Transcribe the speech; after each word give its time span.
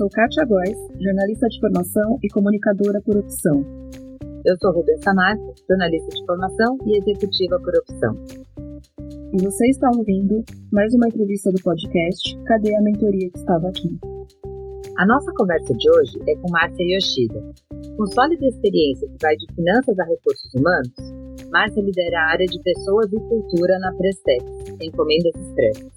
sou 0.00 0.08
Kátia 0.08 0.46
Góes, 0.46 0.78
jornalista 0.98 1.46
de 1.46 1.60
formação 1.60 2.18
e 2.22 2.28
comunicadora 2.30 3.02
por 3.02 3.18
opção. 3.18 3.62
Eu 4.46 4.56
sou 4.58 4.72
Rubens 4.72 5.04
Samarco, 5.04 5.54
jornalista 5.68 6.08
de 6.08 6.24
formação 6.24 6.78
e 6.86 6.96
executiva 6.96 7.60
por 7.60 7.74
opção. 7.76 8.16
E 9.34 9.44
você 9.44 9.68
está 9.68 9.90
ouvindo 9.94 10.42
mais 10.72 10.94
uma 10.94 11.06
entrevista 11.06 11.52
do 11.52 11.62
podcast 11.62 12.34
Cadê 12.46 12.74
a 12.74 12.80
Mentoria 12.80 13.28
que 13.28 13.38
estava 13.40 13.68
aqui? 13.68 13.90
A 14.96 15.04
nossa 15.04 15.30
conversa 15.36 15.74
de 15.74 15.90
hoje 15.90 16.18
é 16.26 16.34
com 16.36 16.50
Márcia 16.50 16.96
Yoshida. 16.96 17.44
Com 17.98 18.06
sólida 18.06 18.46
experiência 18.46 19.06
que 19.06 19.18
vai 19.20 19.36
de 19.36 19.54
finanças 19.54 19.98
a 19.98 20.04
recursos 20.04 20.54
humanos, 20.54 20.94
Márcia 21.52 21.82
lidera 21.82 22.20
a 22.20 22.30
área 22.30 22.46
de 22.46 22.58
pessoas 22.62 23.12
e 23.12 23.20
cultura 23.20 23.78
na 23.78 23.92
Prestex, 23.92 24.44
encomendas 24.80 25.34
expressas. 25.36 25.92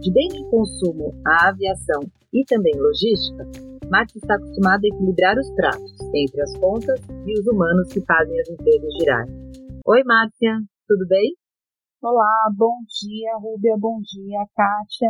De 0.00 0.12
bem 0.12 0.30
de 0.30 0.44
consumo 0.50 1.14
à 1.24 1.50
aviação 1.50 2.00
e 2.36 2.44
também 2.44 2.76
logística, 2.76 3.48
Márcia 3.88 4.20
está 4.20 4.36
acostumada 4.36 4.84
a 4.84 4.92
equilibrar 4.92 5.38
os 5.40 5.48
pratos 5.56 5.96
entre 6.12 6.42
as 6.42 6.52
contas 6.60 7.00
e 7.24 7.32
os 7.32 7.46
humanos 7.48 7.88
que 7.88 8.04
fazem 8.04 8.38
as 8.38 8.48
empresas 8.50 8.92
girarem. 9.00 9.32
Oi, 9.86 10.04
Márcia, 10.04 10.60
tudo 10.86 11.08
bem? 11.08 11.32
Olá, 12.02 12.52
bom 12.52 12.76
dia, 13.00 13.32
Rúbia, 13.40 13.72
bom 13.80 13.96
dia, 14.04 14.44
Kátia. 14.52 15.08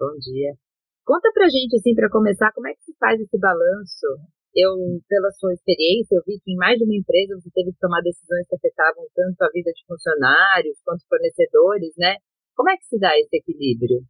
Bom 0.00 0.16
dia. 0.16 0.56
Conta 1.04 1.28
pra 1.34 1.44
gente, 1.52 1.76
assim, 1.76 1.92
para 1.94 2.08
começar, 2.08 2.50
como 2.52 2.68
é 2.68 2.72
que 2.72 2.84
se 2.84 2.96
faz 2.96 3.20
esse 3.20 3.36
balanço? 3.36 4.08
Eu, 4.56 4.72
pela 5.12 5.30
sua 5.32 5.52
experiência, 5.52 6.16
eu 6.16 6.22
vi 6.24 6.40
que 6.40 6.52
em 6.52 6.56
mais 6.56 6.78
de 6.78 6.84
uma 6.84 6.96
empresa 6.96 7.36
você 7.36 7.50
teve 7.52 7.70
que 7.72 7.78
tomar 7.78 8.00
decisões 8.00 8.48
que 8.48 8.56
afetavam 8.56 9.04
tanto 9.14 9.42
a 9.42 9.50
vida 9.52 9.70
de 9.76 9.84
funcionários 9.86 10.80
quanto 10.86 11.06
fornecedores, 11.06 11.92
né? 11.98 12.16
Como 12.56 12.70
é 12.70 12.78
que 12.78 12.86
se 12.86 12.98
dá 12.98 13.12
esse 13.18 13.36
equilíbrio? 13.36 14.00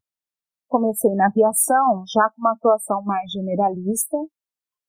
Comecei 0.70 1.12
na 1.16 1.26
aviação, 1.26 2.04
já 2.06 2.30
com 2.30 2.42
uma 2.42 2.52
atuação 2.52 3.02
mais 3.02 3.28
generalista, 3.32 4.16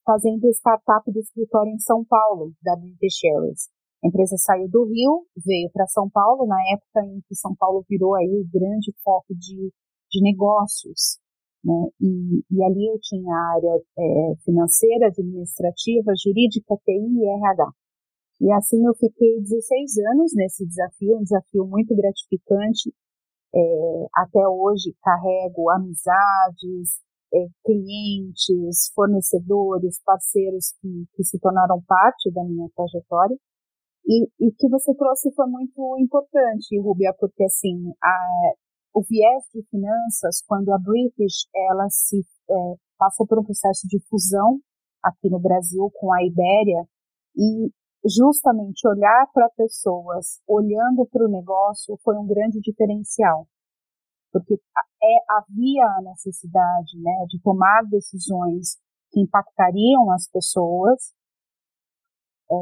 fazendo 0.06 0.47
startup 0.50 1.11
do 1.11 1.19
escritório 1.19 1.73
em 1.73 1.80
São 1.80 2.06
Paulo, 2.06 2.53
da 2.61 2.75
British 2.75 3.23
Airways. 3.25 3.67
A 4.03 4.08
empresa 4.08 4.38
saiu 4.38 4.69
do 4.69 4.86
Rio, 4.86 5.25
veio 5.44 5.72
para 5.73 5.88
São 5.88 6.08
Paulo, 6.08 6.45
na 6.45 6.61
época 6.72 7.02
em 7.03 7.22
que 7.28 7.33
São 7.33 7.56
Paulo 7.56 7.83
virou 7.89 8.14
aí 8.14 8.30
o 8.30 8.47
grande 8.53 8.94
foco 9.03 9.33
de, 9.33 9.73
de 10.11 10.22
negócios. 10.22 11.17
Né? 11.66 11.73
E, 12.00 12.44
e, 12.52 12.63
ali 12.63 12.88
eu 12.88 13.00
tinha 13.02 13.34
a 13.34 13.53
área 13.56 13.81
é, 13.97 14.36
financeira, 14.45 15.08
administrativa, 15.08 16.13
jurídica, 16.16 16.78
TI 16.86 16.94
e 16.94 17.25
RH. 17.25 17.72
E 18.41 18.52
assim 18.52 18.86
eu 18.86 18.94
fiquei 18.94 19.41
16 19.41 19.97
anos 20.13 20.31
nesse 20.36 20.63
desafio, 20.63 21.17
um 21.17 21.23
desafio 21.23 21.66
muito 21.66 21.95
gratificante, 21.95 22.94
é, 23.53 24.07
até 24.16 24.47
hoje 24.47 24.95
carrego 25.02 25.69
amizades, 25.69 27.02
é, 27.33 27.47
clientes, 27.66 28.91
fornecedores, 28.94 30.02
parceiros 30.03 30.73
que, 30.81 31.05
que, 31.13 31.23
se 31.23 31.39
tornaram 31.39 31.81
parte 31.88 32.31
da 32.31 32.44
minha 32.44 32.67
trajetória. 32.75 33.38
E 34.05 34.25
o 34.47 34.52
que 34.57 34.67
você 34.69 34.94
trouxe 34.95 35.33
foi 35.33 35.47
muito 35.47 35.97
importante, 35.99 36.79
Rubia, 36.79 37.13
porque 37.19 37.44
assim, 37.44 37.94
a, 38.03 38.53
o 38.94 39.02
viés 39.03 39.44
de 39.53 39.63
finanças, 39.69 40.44
quando 40.47 40.72
a 40.73 40.77
British 40.77 41.47
ela 41.55 41.88
se 41.89 42.19
é, 42.49 42.53
passou 42.97 43.25
por 43.27 43.39
um 43.39 43.44
processo 43.44 43.88
de 43.88 43.99
fusão 44.09 44.59
aqui 45.03 45.29
no 45.29 45.39
Brasil 45.39 45.91
com 45.99 46.11
a 46.13 46.23
Ibéria 46.23 46.85
e 47.35 47.72
justamente 48.05 48.88
olhar 48.88 49.27
para 49.33 49.49
pessoas 49.49 50.41
olhando 50.47 51.05
para 51.11 51.25
o 51.25 51.30
negócio 51.30 51.97
foi 52.03 52.17
um 52.17 52.25
grande 52.25 52.59
diferencial, 52.59 53.47
porque 54.31 54.55
é, 54.55 55.17
havia 55.30 55.85
a 55.85 56.02
necessidade 56.02 56.97
né, 56.97 57.25
de 57.27 57.39
tomar 57.41 57.83
decisões 57.89 58.77
que 59.11 59.19
impactariam 59.19 60.11
as 60.11 60.27
pessoas, 60.29 61.13
é, 62.50 62.56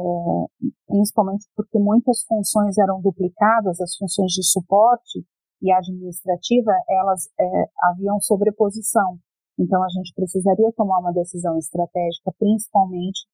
principalmente 0.86 1.46
porque 1.56 1.78
muitas 1.78 2.22
funções 2.24 2.76
eram 2.78 3.00
duplicadas, 3.00 3.80
as 3.80 3.96
funções 3.96 4.32
de 4.32 4.44
suporte 4.44 5.24
e 5.62 5.72
administrativa, 5.72 6.72
elas 6.88 7.28
é, 7.38 7.44
haviam 7.84 8.20
sobreposição. 8.20 9.18
Então, 9.58 9.82
a 9.82 9.88
gente 9.88 10.14
precisaria 10.14 10.72
tomar 10.72 11.00
uma 11.00 11.12
decisão 11.12 11.58
estratégica, 11.58 12.32
principalmente 12.38 13.26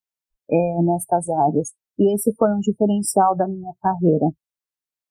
é, 0.51 0.83
nestas 0.83 1.29
áreas. 1.29 1.73
E 1.99 2.15
esse 2.15 2.33
foi 2.35 2.53
um 2.53 2.61
diferencial 2.61 3.35
da 3.37 3.49
minha 3.49 3.73
carreira. 3.81 4.27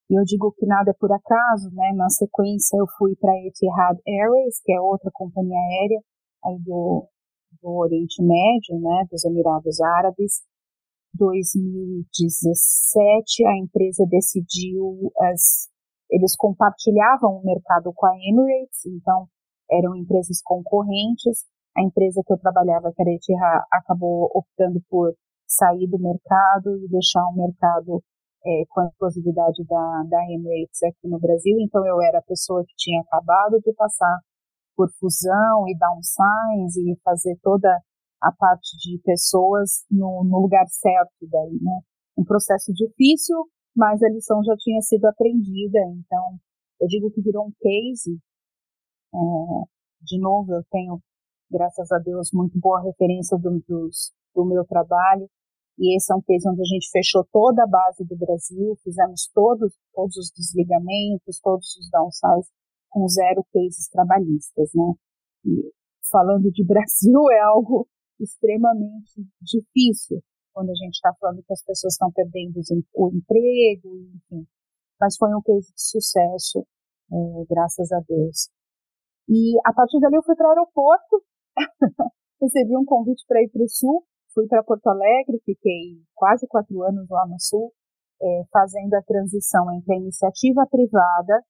E 0.09 0.19
eu 0.19 0.23
digo 0.23 0.51
que 0.51 0.65
nada 0.65 0.91
é 0.91 0.93
por 0.93 1.11
acaso, 1.11 1.71
né? 1.73 1.91
Na 1.95 2.09
sequência 2.09 2.77
eu 2.77 2.85
fui 2.97 3.15
para 3.15 3.31
a 3.31 3.45
Etihad 3.45 3.99
Airways, 4.07 4.61
que 4.63 4.71
é 4.71 4.79
outra 4.79 5.09
companhia 5.11 5.57
aérea 5.57 5.99
aí 6.45 6.59
do, 6.59 7.07
do 7.61 7.69
Oriente 7.69 8.21
Médio, 8.21 8.79
né? 8.79 9.05
Dos 9.09 9.25
Emirados 9.25 9.81
Árabes. 9.81 10.43
2017 11.15 13.47
a 13.47 13.57
empresa 13.57 14.05
decidiu 14.05 15.11
as 15.21 15.69
eles 16.11 16.35
compartilhavam 16.35 17.37
o 17.37 17.43
mercado 17.43 17.91
com 17.93 18.05
a 18.05 18.15
Emirates, 18.15 18.85
então 18.85 19.27
eram 19.71 19.95
empresas 19.95 20.39
concorrentes. 20.43 21.45
A 21.75 21.81
empresa 21.81 22.21
que 22.25 22.31
eu 22.31 22.37
trabalhava, 22.37 22.93
que 22.93 23.01
era 23.01 23.09
a 23.09 23.15
Etihad, 23.15 23.65
acabou 23.71 24.29
optando 24.33 24.79
por 24.87 25.15
sair 25.47 25.87
do 25.87 25.99
mercado 25.99 26.77
e 26.77 26.87
deixar 26.89 27.23
o 27.27 27.35
mercado 27.35 28.03
é, 28.45 28.63
com 28.69 28.81
a 28.81 28.87
exclusividade 28.87 29.63
da, 29.65 30.03
da 30.09 30.23
Emirates 30.31 30.83
aqui 30.83 31.07
no 31.07 31.19
Brasil. 31.19 31.57
Então, 31.59 31.85
eu 31.85 32.01
era 32.01 32.19
a 32.19 32.27
pessoa 32.27 32.63
que 32.65 32.75
tinha 32.77 33.01
acabado 33.01 33.59
de 33.59 33.73
passar 33.73 34.19
por 34.75 34.89
fusão 34.99 35.67
e 35.67 35.77
downsize 35.77 36.91
e 36.91 36.99
fazer 37.03 37.37
toda 37.41 37.69
a 38.21 38.31
parte 38.31 38.75
de 38.77 38.99
pessoas 39.03 39.85
no, 39.89 40.23
no 40.23 40.41
lugar 40.41 40.65
certo 40.67 41.27
daí, 41.29 41.57
né? 41.61 41.79
Um 42.17 42.23
processo 42.23 42.73
difícil, 42.73 43.35
mas 43.75 44.01
a 44.01 44.09
lição 44.09 44.43
já 44.43 44.55
tinha 44.57 44.81
sido 44.81 45.05
aprendida. 45.05 45.79
Então, 45.97 46.39
eu 46.81 46.87
digo 46.87 47.11
que 47.11 47.21
virou 47.21 47.47
um 47.47 47.53
case. 47.59 48.19
É, 49.13 49.17
de 50.01 50.19
novo, 50.19 50.53
eu 50.53 50.63
tenho, 50.71 50.99
graças 51.49 51.91
a 51.91 51.99
Deus, 51.99 52.29
muito 52.33 52.59
boa 52.59 52.81
referência 52.81 53.37
do, 53.37 53.63
dos, 53.67 54.11
do 54.35 54.45
meu 54.45 54.65
trabalho. 54.65 55.29
E 55.77 55.97
esse 55.97 56.11
é 56.11 56.15
um 56.15 56.21
case 56.21 56.47
onde 56.47 56.61
a 56.61 56.65
gente 56.65 56.89
fechou 56.91 57.25
toda 57.31 57.63
a 57.63 57.67
base 57.67 58.05
do 58.05 58.15
Brasil, 58.15 58.77
fizemos 58.83 59.29
todos, 59.33 59.73
todos 59.93 60.15
os 60.15 60.31
desligamentos, 60.31 61.39
todos 61.41 61.67
os 61.75 61.89
downsize 61.89 62.49
com 62.89 63.07
zero 63.07 63.43
cases 63.51 63.89
trabalhistas, 63.89 64.69
né? 64.73 64.93
E 65.45 65.73
falando 66.09 66.49
de 66.51 66.63
Brasil 66.65 67.19
é 67.31 67.39
algo 67.41 67.87
extremamente 68.19 69.25
difícil 69.41 70.21
quando 70.53 70.69
a 70.69 70.75
gente 70.75 70.95
está 70.95 71.13
falando 71.19 71.43
que 71.43 71.51
as 71.51 71.61
pessoas 71.63 71.93
estão 71.93 72.09
perdendo 72.13 72.61
o 72.95 73.09
emprego, 73.09 73.97
enfim. 74.15 74.47
Mas 74.99 75.17
foi 75.17 75.35
um 75.35 75.41
case 75.41 75.73
de 75.73 75.81
sucesso, 75.81 76.65
é, 77.11 77.45
graças 77.49 77.91
a 77.91 77.99
Deus. 78.07 78.49
E 79.27 79.59
a 79.65 79.73
partir 79.73 79.99
dali 79.99 80.15
eu 80.15 80.23
fui 80.23 80.35
para 80.35 80.47
o 80.47 80.49
aeroporto, 80.51 81.23
recebi 82.41 82.77
um 82.77 82.85
convite 82.85 83.25
para 83.27 83.43
ir 83.43 83.49
para 83.49 83.63
o 83.63 83.67
Sul, 83.67 84.05
fui 84.35 84.45
para 84.47 84.63
Porto 84.63 84.85
Alegre, 84.87 85.41
fiquei 85.45 86.03
quase 86.13 86.45
quatro 86.47 86.83
anos 86.83 87.09
lá 87.09 87.25
no 87.25 87.39
Sul, 87.39 87.71
é, 88.21 88.43
fazendo 88.51 88.93
a 88.93 89.01
transição 89.01 89.73
entre 89.73 89.93
a 89.95 89.97
iniciativa 89.97 90.67
privada 90.69 91.41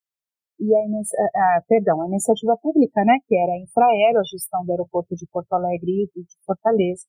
e 0.59 0.73
a, 0.73 0.79
a, 0.79 1.61
perdão, 1.67 2.01
a 2.01 2.07
iniciativa 2.07 2.55
pública, 2.61 3.03
né, 3.03 3.17
que 3.27 3.35
era 3.35 3.53
a 3.53 3.59
Infraero, 3.59 4.19
a 4.19 4.23
gestão 4.23 4.63
do 4.63 4.71
aeroporto 4.71 5.15
de 5.15 5.27
Porto 5.27 5.51
Alegre 5.53 6.09
e 6.15 6.21
de 6.21 6.35
Fortaleza, 6.45 7.05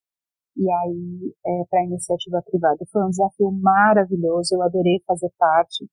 e 0.56 0.68
aí 0.70 1.34
é, 1.46 1.64
para 1.70 1.80
a 1.80 1.84
iniciativa 1.84 2.42
privada. 2.42 2.78
Foi 2.90 3.04
um 3.04 3.10
desafio 3.10 3.52
maravilhoso, 3.52 4.54
eu 4.54 4.62
adorei 4.62 5.00
fazer 5.06 5.30
parte, 5.38 5.86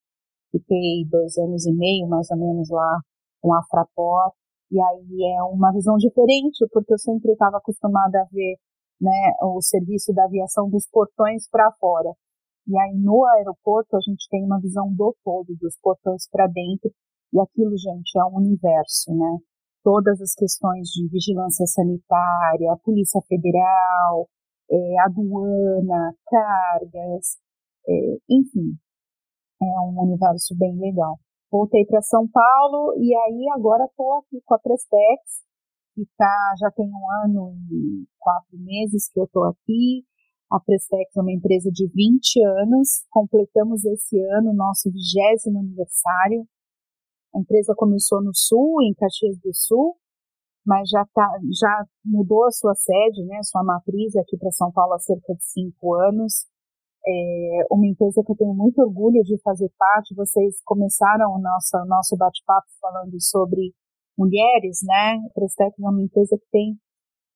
fiquei 0.50 1.04
dois 1.10 1.36
anos 1.38 1.66
e 1.66 1.72
meio, 1.72 2.08
mais 2.08 2.30
ou 2.30 2.38
menos, 2.38 2.70
lá 2.70 3.00
com 3.40 3.52
a 3.52 3.62
Fraport, 3.70 4.34
e 4.72 4.80
aí 4.80 5.36
é 5.36 5.42
uma 5.44 5.70
visão 5.72 5.96
diferente, 5.96 6.66
porque 6.72 6.94
eu 6.94 6.98
sempre 6.98 7.32
estava 7.32 7.58
acostumada 7.58 8.22
a 8.22 8.24
ver 8.32 8.56
né, 9.00 9.32
o 9.42 9.60
serviço 9.60 10.12
da 10.12 10.24
aviação 10.24 10.68
dos 10.68 10.86
portões 10.88 11.48
para 11.48 11.70
fora. 11.72 12.10
E 12.66 12.78
aí 12.78 12.94
no 12.94 13.24
aeroporto 13.26 13.96
a 13.96 14.00
gente 14.00 14.26
tem 14.30 14.42
uma 14.44 14.60
visão 14.60 14.92
do 14.94 15.14
todo, 15.22 15.54
dos 15.60 15.76
portões 15.82 16.28
para 16.30 16.46
dentro, 16.46 16.90
e 17.32 17.40
aquilo, 17.40 17.76
gente, 17.76 18.16
é 18.16 18.24
um 18.24 18.36
universo, 18.36 19.12
né? 19.12 19.38
Todas 19.82 20.20
as 20.20 20.34
questões 20.34 20.88
de 20.88 21.08
vigilância 21.08 21.66
sanitária, 21.66 22.76
Polícia 22.84 23.20
Federal, 23.28 24.28
é, 24.70 25.00
aduana, 25.00 26.14
cargas, 26.26 27.36
é, 27.86 28.16
enfim, 28.30 28.78
é 29.60 29.80
um 29.80 30.00
universo 30.00 30.56
bem 30.56 30.78
legal. 30.78 31.18
Voltei 31.50 31.84
para 31.84 32.00
São 32.02 32.26
Paulo 32.28 32.94
e 32.98 33.14
aí 33.14 33.48
agora 33.54 33.84
estou 33.84 34.14
aqui 34.14 34.40
com 34.44 34.54
a 34.54 34.58
Prestex, 34.58 35.44
que 35.94 36.04
tá, 36.16 36.54
já 36.58 36.70
tem 36.72 36.86
um 36.86 37.10
ano 37.24 37.56
e 37.70 38.06
quatro 38.18 38.58
meses 38.58 39.08
que 39.08 39.20
eu 39.20 39.24
estou 39.24 39.44
aqui. 39.44 40.04
A 40.50 40.60
Prestex 40.60 41.16
é 41.16 41.20
uma 41.20 41.32
empresa 41.32 41.70
de 41.70 41.86
20 41.88 42.44
anos, 42.62 43.04
completamos 43.10 43.84
esse 43.84 44.20
ano 44.36 44.52
nosso 44.52 44.90
vigésimo 44.90 45.58
aniversário. 45.60 46.46
A 47.34 47.40
empresa 47.40 47.74
começou 47.76 48.22
no 48.22 48.32
Sul, 48.34 48.82
em 48.82 48.94
Caxias 48.94 49.38
do 49.38 49.52
Sul, 49.54 49.96
mas 50.66 50.88
já, 50.88 51.04
tá, 51.14 51.28
já 51.60 51.84
mudou 52.04 52.44
a 52.44 52.50
sua 52.50 52.74
sede, 52.74 53.24
né, 53.24 53.38
sua 53.42 53.64
matriz 53.64 54.14
aqui 54.16 54.36
para 54.36 54.50
São 54.52 54.70
Paulo 54.72 54.94
há 54.94 54.98
cerca 54.98 55.34
de 55.34 55.44
cinco 55.44 55.94
anos. 55.94 56.46
É 57.06 57.66
uma 57.70 57.86
empresa 57.86 58.22
que 58.24 58.32
eu 58.32 58.36
tenho 58.36 58.54
muito 58.54 58.80
orgulho 58.80 59.22
de 59.24 59.38
fazer 59.42 59.70
parte. 59.78 60.14
Vocês 60.14 60.62
começaram 60.64 61.32
o 61.32 61.38
nosso, 61.38 61.76
nosso 61.86 62.16
bate-papo 62.16 62.66
falando 62.80 63.20
sobre 63.20 63.74
mulheres, 64.16 64.80
né? 64.84 65.16
A 65.26 65.30
Prestec 65.34 65.74
é 65.78 65.88
uma 65.88 66.02
empresa 66.02 66.36
que 66.38 66.46
tem 66.50 66.78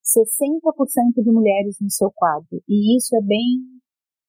60% 0.05 1.23
de 1.23 1.31
mulheres 1.31 1.77
no 1.81 1.91
seu 1.91 2.11
quadro. 2.11 2.63
E 2.69 2.97
isso 2.97 3.15
é 3.17 3.21
bem 3.21 3.61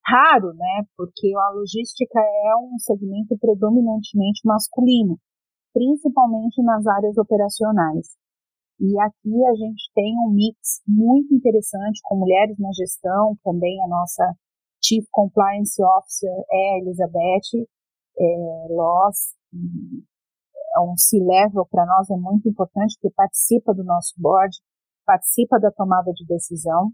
raro, 0.05 0.53
né? 0.53 0.83
Porque 0.97 1.31
a 1.35 1.49
logística 1.51 2.19
é 2.19 2.55
um 2.57 2.77
segmento 2.79 3.37
predominantemente 3.39 4.41
masculino, 4.45 5.17
principalmente 5.73 6.61
nas 6.63 6.85
áreas 6.87 7.17
operacionais. 7.17 8.17
E 8.79 8.97
aqui 8.99 9.45
a 9.45 9.55
gente 9.55 9.91
tem 9.93 10.15
um 10.25 10.31
mix 10.31 10.81
muito 10.87 11.33
interessante 11.33 11.99
com 12.03 12.17
mulheres 12.17 12.57
na 12.57 12.71
gestão, 12.71 13.37
também 13.43 13.81
a 13.83 13.87
nossa 13.87 14.33
Chief 14.81 15.05
Compliance 15.11 15.81
Officer 15.83 16.31
é 16.49 16.75
a 16.75 16.77
Elizabeth 16.79 17.67
é, 18.17 18.67
Loss, 18.69 19.35
um 20.77 20.95
C-level 20.97 21.65
para 21.69 21.85
nós 21.85 22.09
é 22.09 22.15
muito 22.15 22.47
importante, 22.47 22.95
porque 23.01 23.13
participa 23.15 23.73
do 23.73 23.83
nosso 23.83 24.13
board, 24.17 24.55
participa 25.05 25.59
da 25.59 25.71
tomada 25.71 26.11
de 26.13 26.25
decisão. 26.25 26.91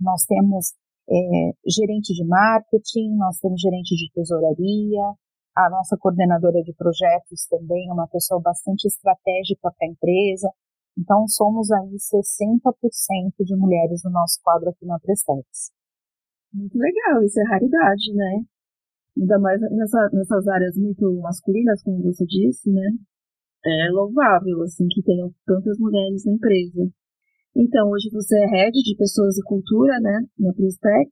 Nós 0.00 0.24
temos 0.24 0.74
é, 1.08 1.52
gerente 1.66 2.12
de 2.14 2.24
marketing, 2.26 3.16
nós 3.16 3.38
temos 3.38 3.60
gerente 3.60 3.94
de 3.96 4.10
tesouraria, 4.12 5.14
a 5.54 5.68
nossa 5.68 5.96
coordenadora 5.98 6.62
de 6.62 6.72
projetos 6.72 7.46
também 7.46 7.88
é 7.88 7.92
uma 7.92 8.08
pessoa 8.08 8.40
bastante 8.40 8.86
estratégica 8.86 9.70
para 9.70 9.86
a 9.86 9.90
empresa. 9.90 10.50
Então, 10.96 11.26
somos 11.28 11.70
aí 11.70 11.96
60% 11.96 13.44
de 13.44 13.56
mulheres 13.56 14.02
no 14.04 14.10
nosso 14.10 14.38
quadro 14.42 14.70
aqui 14.70 14.86
na 14.86 14.98
Prestex. 14.98 15.70
Muito 16.52 16.76
legal, 16.76 17.22
isso 17.22 17.38
é 17.40 17.44
raridade, 17.50 18.14
né? 18.14 18.44
Ainda 19.18 19.38
mais 19.38 19.60
nessa, 19.60 20.08
nessas 20.12 20.48
áreas 20.48 20.76
muito 20.76 21.12
masculinas, 21.20 21.82
como 21.82 22.02
você 22.02 22.24
disse, 22.24 22.70
né? 22.70 22.88
É 23.64 23.90
louvável, 23.90 24.62
assim, 24.62 24.88
que 24.88 25.02
tenham 25.02 25.32
tantas 25.46 25.78
mulheres 25.78 26.24
na 26.24 26.32
empresa. 26.32 26.90
Então, 27.54 27.90
hoje 27.90 28.08
você 28.10 28.36
é 28.36 28.46
head 28.46 28.72
de 28.72 28.96
pessoas 28.96 29.36
e 29.36 29.42
cultura, 29.42 30.00
né, 30.00 30.24
na 30.38 30.52
Pristex. 30.54 31.10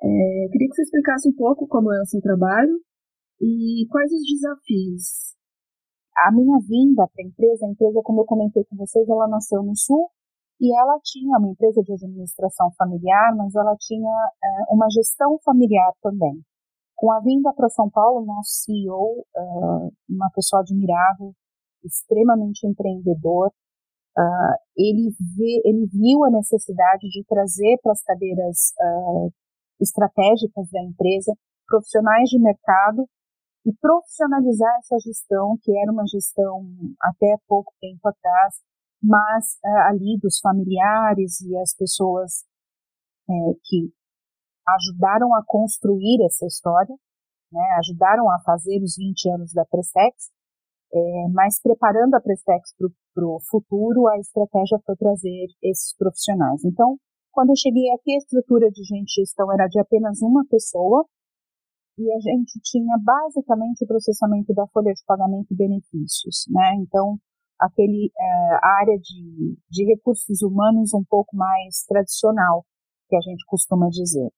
É, 0.00 0.48
queria 0.52 0.68
que 0.68 0.74
você 0.76 0.82
explicasse 0.82 1.28
um 1.28 1.34
pouco 1.34 1.66
como 1.66 1.92
é 1.92 2.00
o 2.00 2.06
seu 2.06 2.20
trabalho 2.20 2.80
e 3.40 3.84
quais 3.90 4.12
os 4.12 4.22
desafios. 4.22 5.34
A 6.16 6.32
minha 6.32 6.58
vinda 6.60 7.06
para 7.08 7.24
a 7.24 7.26
empresa, 7.26 7.66
a 7.66 7.70
empresa, 7.70 8.00
como 8.04 8.22
eu 8.22 8.24
comentei 8.24 8.64
com 8.64 8.76
vocês, 8.76 9.08
ela 9.08 9.28
nasceu 9.28 9.62
no 9.62 9.76
Sul 9.76 10.08
e 10.60 10.74
ela 10.76 10.98
tinha 11.02 11.36
uma 11.38 11.50
empresa 11.50 11.82
de 11.82 11.92
administração 11.92 12.70
familiar, 12.78 13.34
mas 13.36 13.54
ela 13.54 13.76
tinha 13.78 14.10
é, 14.42 14.74
uma 14.74 14.88
gestão 14.90 15.38
familiar 15.44 15.92
também. 16.00 16.42
Com 16.98 17.12
a 17.12 17.20
vinda 17.20 17.52
para 17.52 17.68
São 17.68 17.88
Paulo, 17.88 18.26
nosso 18.26 18.50
CEO, 18.64 19.24
uh, 19.36 19.92
uma 20.10 20.28
pessoa 20.34 20.62
admirável, 20.62 21.32
extremamente 21.84 22.66
empreendedor, 22.66 23.52
uh, 24.18 24.54
ele, 24.76 25.14
vê, 25.36 25.62
ele 25.64 25.86
viu 25.86 26.24
a 26.24 26.30
necessidade 26.30 27.08
de 27.08 27.22
trazer 27.28 27.78
para 27.84 27.92
as 27.92 28.02
cadeiras 28.02 28.74
uh, 28.80 29.32
estratégicas 29.80 30.68
da 30.72 30.82
empresa 30.82 31.32
profissionais 31.68 32.28
de 32.30 32.40
mercado 32.40 33.08
e 33.64 33.72
profissionalizar 33.80 34.78
essa 34.78 34.98
gestão, 34.98 35.56
que 35.62 35.70
era 35.78 35.92
uma 35.92 36.04
gestão 36.04 36.66
até 37.00 37.36
pouco 37.46 37.72
tempo 37.80 38.08
atrás, 38.08 38.56
mas 39.00 39.56
ali 39.86 40.18
dos 40.20 40.40
familiares 40.40 41.40
e 41.42 41.56
as 41.58 41.76
pessoas 41.76 42.44
é, 43.30 43.32
que 43.62 43.92
ajudaram 44.76 45.34
a 45.34 45.42
construir 45.46 46.24
essa 46.24 46.46
história, 46.46 46.94
né, 47.52 47.62
ajudaram 47.78 48.30
a 48.30 48.38
fazer 48.40 48.82
os 48.82 48.96
20 48.96 49.30
anos 49.30 49.52
da 49.52 49.64
Prestex, 49.64 50.30
é, 50.92 51.28
mas 51.32 51.60
preparando 51.60 52.14
a 52.14 52.20
Prestex 52.20 52.74
para 53.14 53.26
o 53.26 53.40
futuro, 53.50 54.06
a 54.08 54.18
estratégia 54.18 54.78
foi 54.84 54.96
trazer 54.96 55.46
esses 55.62 55.94
profissionais. 55.96 56.64
Então, 56.64 56.96
quando 57.30 57.50
eu 57.50 57.56
cheguei 57.56 57.90
aqui, 57.92 58.14
a 58.14 58.18
estrutura 58.18 58.70
de 58.70 58.82
gente 58.84 59.20
gestão 59.20 59.52
era 59.52 59.66
de 59.68 59.78
apenas 59.78 60.20
uma 60.22 60.44
pessoa, 60.46 61.04
e 61.98 62.12
a 62.12 62.20
gente 62.20 62.60
tinha 62.62 62.96
basicamente 63.02 63.84
o 63.84 63.86
processamento 63.86 64.54
da 64.54 64.66
folha 64.68 64.92
de 64.92 65.02
pagamento 65.04 65.48
e 65.50 65.56
benefícios, 65.56 66.44
né? 66.48 66.74
Então, 66.76 67.18
aquele 67.58 68.10
é, 68.16 68.58
área 68.62 68.96
de, 68.98 69.58
de 69.68 69.84
recursos 69.84 70.40
humanos 70.42 70.94
um 70.94 71.04
pouco 71.04 71.36
mais 71.36 71.84
tradicional, 71.88 72.64
que 73.08 73.16
a 73.16 73.20
gente 73.20 73.44
costuma 73.46 73.88
dizer. 73.88 74.30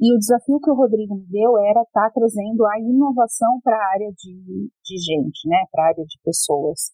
E 0.00 0.14
o 0.14 0.18
desafio 0.18 0.60
que 0.60 0.70
o 0.70 0.74
Rodrigo 0.74 1.16
me 1.16 1.26
deu 1.26 1.58
era 1.58 1.82
estar 1.82 2.08
tá 2.08 2.10
trazendo 2.14 2.64
a 2.66 2.78
inovação 2.78 3.60
para 3.62 3.76
a 3.76 3.90
área 3.94 4.12
de, 4.16 4.70
de 4.84 4.96
gente, 4.96 5.48
né, 5.48 5.66
para 5.72 5.84
a 5.84 5.88
área 5.88 6.04
de 6.04 6.18
pessoas. 6.22 6.92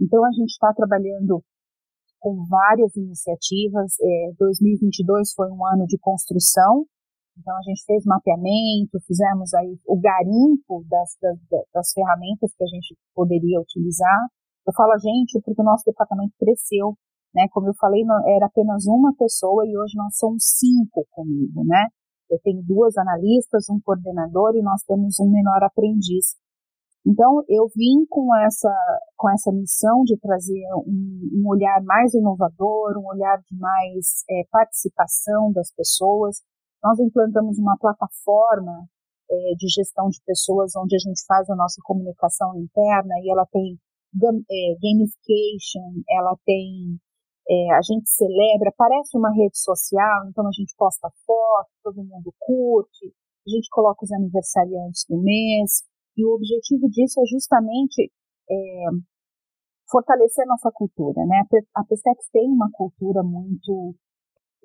Então, 0.00 0.24
a 0.24 0.30
gente 0.32 0.50
está 0.50 0.72
trabalhando 0.74 1.42
com 2.20 2.44
várias 2.46 2.94
iniciativas. 2.96 3.94
É, 4.00 4.32
2022 4.38 5.32
foi 5.34 5.50
um 5.50 5.64
ano 5.66 5.86
de 5.86 5.98
construção, 5.98 6.84
então 7.38 7.56
a 7.56 7.62
gente 7.62 7.84
fez 7.86 8.04
mapeamento, 8.04 8.98
fizemos 9.06 9.54
aí 9.54 9.78
o 9.86 9.98
garimpo 9.98 10.84
das, 10.90 11.16
das, 11.22 11.38
das 11.72 11.92
ferramentas 11.92 12.52
que 12.54 12.64
a 12.64 12.66
gente 12.66 12.96
poderia 13.14 13.60
utilizar. 13.60 14.26
Eu 14.66 14.72
falo 14.74 14.92
a 14.92 14.98
gente 14.98 15.40
porque 15.44 15.62
o 15.62 15.64
nosso 15.64 15.84
departamento 15.86 16.34
cresceu, 16.38 16.98
né? 17.32 17.46
Como 17.52 17.68
eu 17.68 17.74
falei, 17.78 18.02
era 18.36 18.46
apenas 18.46 18.86
uma 18.86 19.14
pessoa 19.16 19.64
e 19.64 19.78
hoje 19.78 19.96
nós 19.96 20.16
somos 20.16 20.42
cinco 20.58 21.06
comigo, 21.10 21.64
né? 21.64 21.86
Eu 22.30 22.38
tenho 22.42 22.62
duas 22.62 22.96
analistas, 22.96 23.68
um 23.70 23.80
coordenador 23.80 24.54
e 24.56 24.62
nós 24.62 24.82
temos 24.82 25.18
um 25.18 25.30
menor 25.30 25.62
aprendiz. 25.62 26.36
Então, 27.06 27.42
eu 27.48 27.68
vim 27.74 28.04
com 28.10 28.34
essa, 28.36 28.74
com 29.16 29.30
essa 29.30 29.50
missão 29.50 30.02
de 30.04 30.18
trazer 30.18 30.62
um, 30.86 31.30
um 31.34 31.48
olhar 31.48 31.82
mais 31.84 32.12
inovador, 32.12 32.98
um 32.98 33.06
olhar 33.06 33.38
de 33.48 33.56
mais 33.56 34.24
é, 34.28 34.42
participação 34.50 35.52
das 35.52 35.72
pessoas. 35.72 36.42
Nós 36.82 36.98
implantamos 36.98 37.58
uma 37.58 37.78
plataforma 37.78 38.86
é, 39.30 39.54
de 39.56 39.68
gestão 39.68 40.08
de 40.08 40.20
pessoas 40.26 40.76
onde 40.76 40.96
a 40.96 40.98
gente 40.98 41.24
faz 41.26 41.48
a 41.48 41.56
nossa 41.56 41.80
comunicação 41.82 42.58
interna 42.58 43.14
e 43.22 43.30
ela 43.30 43.46
tem 43.46 43.78
é, 44.50 44.74
gamification, 44.80 46.02
ela 46.10 46.36
tem 46.44 46.98
é, 47.50 47.72
a 47.74 47.80
gente 47.82 48.08
celebra, 48.10 48.72
parece 48.76 49.16
uma 49.16 49.32
rede 49.32 49.58
social, 49.58 50.28
então 50.28 50.46
a 50.46 50.52
gente 50.52 50.74
posta 50.76 51.08
foto, 51.26 51.70
todo 51.82 52.04
mundo 52.04 52.32
curte, 52.38 53.06
a 53.46 53.50
gente 53.50 53.68
coloca 53.70 54.04
os 54.04 54.12
aniversariantes 54.12 55.04
do 55.08 55.16
mês, 55.22 55.82
e 56.16 56.26
o 56.26 56.34
objetivo 56.34 56.88
disso 56.90 57.20
é 57.20 57.26
justamente 57.26 58.12
é, 58.50 58.84
fortalecer 59.90 60.46
nossa 60.46 60.70
cultura, 60.72 61.24
né? 61.24 61.42
A 61.74 61.84
Pestex 61.84 62.28
tem 62.32 62.50
uma 62.50 62.68
cultura 62.72 63.22
muito 63.22 63.94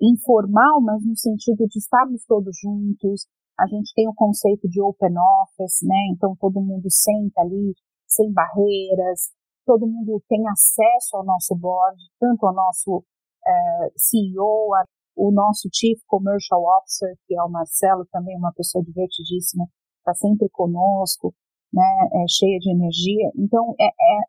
informal, 0.02 0.80
mas 0.82 1.04
no 1.04 1.16
sentido 1.16 1.66
de 1.66 1.78
estarmos 1.78 2.24
todos 2.26 2.54
juntos, 2.60 3.26
a 3.58 3.66
gente 3.66 3.94
tem 3.94 4.08
o 4.08 4.14
conceito 4.14 4.68
de 4.68 4.82
open 4.82 5.14
office, 5.42 5.80
né? 5.82 6.10
Então 6.12 6.36
todo 6.38 6.60
mundo 6.60 6.90
senta 6.90 7.40
ali, 7.40 7.72
sem 8.06 8.32
barreiras, 8.32 9.30
todo 9.64 9.86
mundo 9.86 10.22
tem 10.28 10.42
acesso 10.48 11.16
ao 11.16 11.24
nosso 11.24 11.54
board, 11.56 11.98
tanto 12.20 12.46
ao 12.46 12.54
nosso 12.54 12.98
uh, 12.98 13.92
CEO, 13.96 14.70
o 15.16 15.30
nosso 15.30 15.68
Chief 15.72 15.98
Commercial 16.06 16.62
Officer, 16.78 17.16
que 17.26 17.36
é 17.36 17.42
o 17.42 17.48
Marcelo, 17.48 18.06
também 18.10 18.36
uma 18.36 18.52
pessoa 18.52 18.82
divertidíssima, 18.84 19.66
está 19.98 20.14
sempre 20.14 20.48
conosco, 20.50 21.34
né, 21.72 22.08
é, 22.12 22.24
cheia 22.28 22.58
de 22.58 22.70
energia. 22.70 23.30
Então, 23.36 23.74
é, 23.80 23.86
é, 23.86 24.20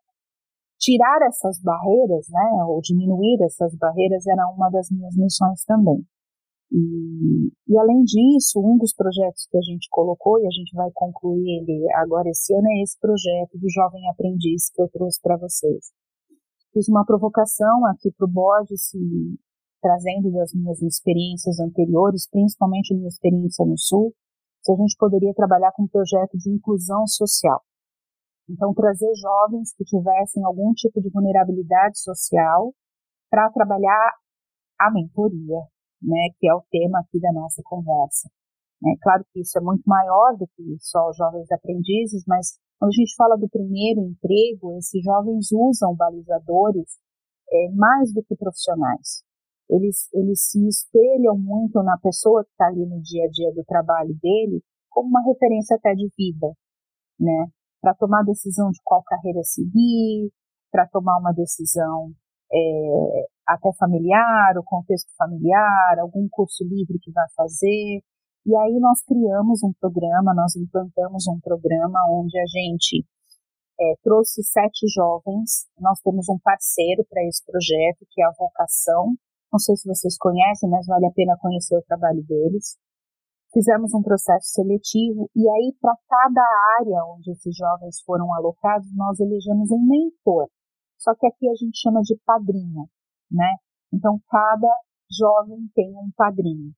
tirar 0.78 1.22
essas 1.26 1.60
barreiras, 1.60 2.26
né, 2.28 2.64
ou 2.64 2.80
diminuir 2.80 3.42
essas 3.42 3.74
barreiras 3.76 4.26
era 4.26 4.46
uma 4.48 4.70
das 4.70 4.90
minhas 4.90 5.16
missões 5.16 5.64
também. 5.64 6.04
E, 6.70 7.52
e, 7.68 7.78
além 7.78 8.02
disso, 8.02 8.60
um 8.60 8.76
dos 8.76 8.92
projetos 8.92 9.46
que 9.50 9.56
a 9.56 9.62
gente 9.62 9.88
colocou, 9.90 10.38
e 10.40 10.46
a 10.46 10.50
gente 10.50 10.74
vai 10.74 10.90
concluir 10.92 11.60
ele 11.60 11.86
agora 11.94 12.28
esse 12.28 12.52
ano, 12.54 12.66
é 12.68 12.82
esse 12.82 12.98
projeto 12.98 13.56
do 13.58 13.70
Jovem 13.70 14.08
Aprendiz 14.10 14.70
que 14.70 14.82
eu 14.82 14.88
trouxe 14.88 15.20
para 15.22 15.36
vocês. 15.36 15.92
Fiz 16.72 16.88
uma 16.88 17.04
provocação 17.04 17.86
aqui 17.86 18.10
para 18.12 18.26
o 18.26 18.30
board, 18.30 18.68
se, 18.76 18.98
trazendo 19.80 20.32
das 20.32 20.52
minhas 20.52 20.82
experiências 20.82 21.60
anteriores, 21.60 22.28
principalmente 22.28 22.94
minha 22.94 23.08
experiência 23.08 23.64
no 23.64 23.78
Sul, 23.78 24.12
se 24.62 24.72
a 24.72 24.76
gente 24.76 24.96
poderia 24.98 25.32
trabalhar 25.32 25.70
com 25.72 25.84
um 25.84 25.88
projeto 25.88 26.36
de 26.36 26.50
inclusão 26.50 27.06
social. 27.06 27.62
Então, 28.48 28.74
trazer 28.74 29.12
jovens 29.14 29.72
que 29.74 29.84
tivessem 29.84 30.44
algum 30.44 30.72
tipo 30.74 31.00
de 31.00 31.10
vulnerabilidade 31.10 32.00
social 32.00 32.74
para 33.30 33.50
trabalhar 33.50 34.12
a 34.78 34.90
mentoria, 34.90 35.62
né, 36.02 36.28
que 36.38 36.48
é 36.48 36.54
o 36.54 36.62
tema 36.70 37.00
aqui 37.00 37.20
da 37.20 37.32
nossa 37.32 37.62
conversa. 37.64 38.28
É 38.84 38.96
claro 39.02 39.24
que 39.32 39.40
isso 39.40 39.58
é 39.58 39.60
muito 39.60 39.82
maior 39.86 40.36
do 40.36 40.46
que 40.48 40.76
só 40.80 41.08
os 41.08 41.16
jovens 41.16 41.50
aprendizes, 41.50 42.24
mas 42.26 42.58
quando 42.78 42.90
a 42.90 42.96
gente 43.00 43.14
fala 43.16 43.36
do 43.36 43.48
primeiro 43.48 44.00
emprego, 44.00 44.76
esses 44.76 45.02
jovens 45.02 45.48
usam 45.50 45.94
balizadores 45.94 46.98
é, 47.50 47.70
mais 47.74 48.12
do 48.12 48.22
que 48.22 48.36
profissionais. 48.36 49.24
Eles, 49.68 50.08
eles 50.12 50.50
se 50.50 50.64
espelham 50.68 51.36
muito 51.38 51.82
na 51.82 51.98
pessoa 51.98 52.44
que 52.44 52.50
está 52.50 52.66
ali 52.66 52.86
no 52.86 53.00
dia 53.00 53.24
a 53.24 53.30
dia 53.30 53.52
do 53.52 53.64
trabalho 53.64 54.14
dele 54.22 54.62
como 54.90 55.08
uma 55.08 55.22
referência 55.22 55.76
até 55.76 55.92
de 55.94 56.08
vida, 56.16 56.52
né? 57.18 57.48
Para 57.80 57.94
tomar 57.94 58.24
decisão 58.24 58.70
de 58.70 58.80
qual 58.84 59.02
carreira 59.04 59.42
seguir, 59.42 60.30
para 60.70 60.86
tomar 60.86 61.18
uma 61.18 61.32
decisão 61.32 62.12
é, 62.52 63.26
até 63.46 63.72
familiar, 63.78 64.58
o 64.58 64.64
contexto 64.64 65.14
familiar, 65.16 65.98
algum 66.00 66.28
curso 66.28 66.64
livre 66.64 66.98
que 67.00 67.12
vai 67.12 67.26
fazer. 67.36 68.02
E 68.46 68.56
aí 68.56 68.78
nós 68.80 69.02
criamos 69.04 69.62
um 69.62 69.72
programa, 69.80 70.34
nós 70.34 70.54
implantamos 70.56 71.26
um 71.26 71.40
programa 71.40 71.98
onde 72.10 72.38
a 72.38 72.46
gente 72.46 73.04
é, 73.80 73.94
trouxe 74.02 74.42
sete 74.42 74.86
jovens. 74.88 75.66
Nós 75.78 76.00
temos 76.00 76.28
um 76.28 76.38
parceiro 76.38 77.04
para 77.08 77.24
esse 77.24 77.44
projeto, 77.44 78.06
que 78.10 78.22
é 78.22 78.24
a 78.24 78.32
Vocação. 78.38 79.14
Não 79.52 79.58
sei 79.58 79.76
se 79.76 79.88
vocês 79.88 80.16
conhecem, 80.18 80.68
mas 80.68 80.86
vale 80.86 81.06
a 81.06 81.12
pena 81.12 81.36
conhecer 81.40 81.76
o 81.76 81.82
trabalho 81.82 82.22
deles. 82.24 82.76
Fizemos 83.52 83.94
um 83.94 84.02
processo 84.02 84.48
seletivo 84.48 85.30
e 85.34 85.48
aí, 85.48 85.74
para 85.80 85.96
cada 86.08 86.42
área 86.80 87.04
onde 87.14 87.30
esses 87.30 87.56
jovens 87.56 88.02
foram 88.04 88.34
alocados, 88.34 88.86
nós 88.94 89.18
elegemos 89.18 89.70
um 89.70 89.82
mentor. 89.86 90.48
Só 90.98 91.14
que 91.14 91.26
aqui 91.26 91.48
a 91.48 91.54
gente 91.54 91.80
chama 91.80 92.00
de 92.02 92.16
padrinho, 92.26 92.88
né? 93.30 93.56
Então, 93.92 94.20
cada 94.28 94.72
jovem 95.10 95.68
tem 95.74 95.90
um 95.96 96.10
padrinho 96.16 96.72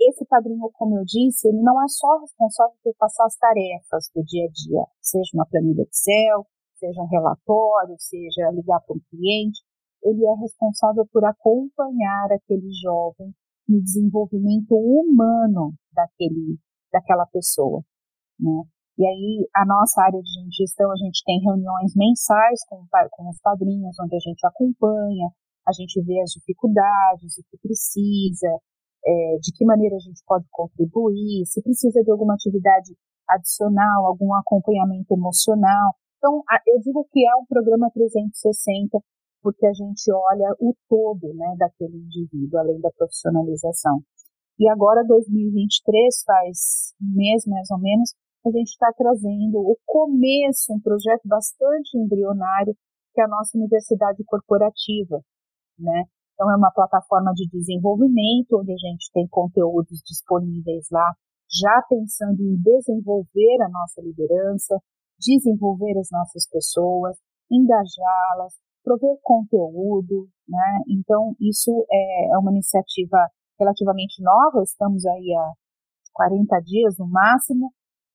esse 0.00 0.24
padrinho, 0.24 0.70
como 0.72 0.98
eu 0.98 1.04
disse, 1.04 1.48
ele 1.48 1.60
não 1.60 1.76
é 1.82 1.86
só 1.88 2.18
responsável 2.20 2.74
por 2.82 2.94
passar 2.96 3.26
as 3.26 3.36
tarefas 3.36 4.10
do 4.14 4.24
dia 4.24 4.46
a 4.46 4.50
dia, 4.50 4.84
seja 5.00 5.30
uma 5.34 5.46
planilha 5.46 5.82
Excel, 5.82 6.46
seja 6.76 7.02
um 7.02 7.06
relatório, 7.06 7.94
seja 7.98 8.50
ligar 8.50 8.80
para 8.80 8.96
um 8.96 9.00
cliente, 9.10 9.60
ele 10.02 10.24
é 10.24 10.34
responsável 10.40 11.06
por 11.12 11.22
acompanhar 11.24 12.32
aquele 12.32 12.72
jovem 12.82 13.34
no 13.68 13.82
desenvolvimento 13.82 14.74
humano 14.74 15.74
daquele, 15.92 16.58
daquela 16.90 17.26
pessoa, 17.26 17.84
né? 18.38 18.62
E 18.98 19.06
aí, 19.06 19.48
a 19.56 19.64
nossa 19.64 20.02
área 20.02 20.20
de 20.20 20.56
gestão, 20.56 20.90
a 20.90 20.96
gente 20.96 21.22
tem 21.24 21.40
reuniões 21.40 21.94
mensais 21.96 22.60
com, 22.68 22.84
com 23.12 23.30
os 23.30 23.40
padrinhos, 23.40 23.96
onde 23.98 24.14
a 24.14 24.18
gente 24.18 24.46
acompanha, 24.46 25.28
a 25.70 25.72
gente 25.72 26.02
vê 26.02 26.20
as 26.20 26.30
dificuldades, 26.30 27.38
o 27.38 27.44
que 27.48 27.56
precisa, 27.62 28.50
é, 29.06 29.36
de 29.40 29.52
que 29.56 29.64
maneira 29.64 29.96
a 29.96 30.00
gente 30.00 30.20
pode 30.26 30.44
contribuir, 30.50 31.46
se 31.46 31.62
precisa 31.62 32.02
de 32.02 32.10
alguma 32.10 32.34
atividade 32.34 32.94
adicional, 33.28 34.06
algum 34.06 34.34
acompanhamento 34.34 35.14
emocional. 35.14 35.94
Então, 36.18 36.42
eu 36.66 36.78
digo 36.80 37.06
que 37.10 37.26
é 37.26 37.34
um 37.36 37.46
programa 37.46 37.90
360, 37.94 38.98
porque 39.42 39.66
a 39.66 39.72
gente 39.72 40.12
olha 40.12 40.54
o 40.60 40.74
todo 40.88 41.32
né, 41.34 41.54
daquele 41.58 41.96
indivíduo, 41.96 42.58
além 42.58 42.80
da 42.80 42.90
profissionalização. 42.90 44.02
E 44.58 44.68
agora, 44.68 45.02
2023, 45.06 46.22
faz 46.26 46.92
um 47.00 47.16
mês 47.16 47.46
mais 47.46 47.70
ou 47.70 47.78
menos, 47.78 48.12
a 48.44 48.50
gente 48.50 48.68
está 48.68 48.92
trazendo 48.96 49.58
o 49.58 49.76
começo, 49.86 50.72
um 50.72 50.80
projeto 50.80 51.22
bastante 51.24 51.96
embrionário, 51.96 52.76
que 53.14 53.20
é 53.20 53.24
a 53.24 53.28
nossa 53.28 53.56
universidade 53.56 54.22
corporativa, 54.24 55.22
né? 55.80 56.04
Então, 56.34 56.50
é 56.50 56.56
uma 56.56 56.70
plataforma 56.70 57.32
de 57.34 57.48
desenvolvimento, 57.50 58.58
onde 58.58 58.72
a 58.72 58.76
gente 58.76 59.10
tem 59.12 59.26
conteúdos 59.28 60.00
disponíveis 60.06 60.86
lá, 60.90 61.12
já 61.50 61.82
pensando 61.88 62.40
em 62.40 62.56
desenvolver 62.56 63.62
a 63.62 63.68
nossa 63.68 64.00
liderança, 64.00 64.80
desenvolver 65.18 65.98
as 65.98 66.08
nossas 66.10 66.48
pessoas, 66.48 67.16
engajá-las, 67.50 68.54
prover 68.82 69.18
conteúdo, 69.22 70.28
né? 70.48 70.80
Então, 70.88 71.34
isso 71.40 71.84
é, 71.90 72.32
é 72.32 72.38
uma 72.38 72.52
iniciativa 72.52 73.28
relativamente 73.58 74.22
nova, 74.22 74.62
estamos 74.62 75.04
aí 75.04 75.34
há 75.36 75.52
40 76.14 76.60
dias 76.60 76.96
no 76.98 77.06
máximo, 77.06 77.70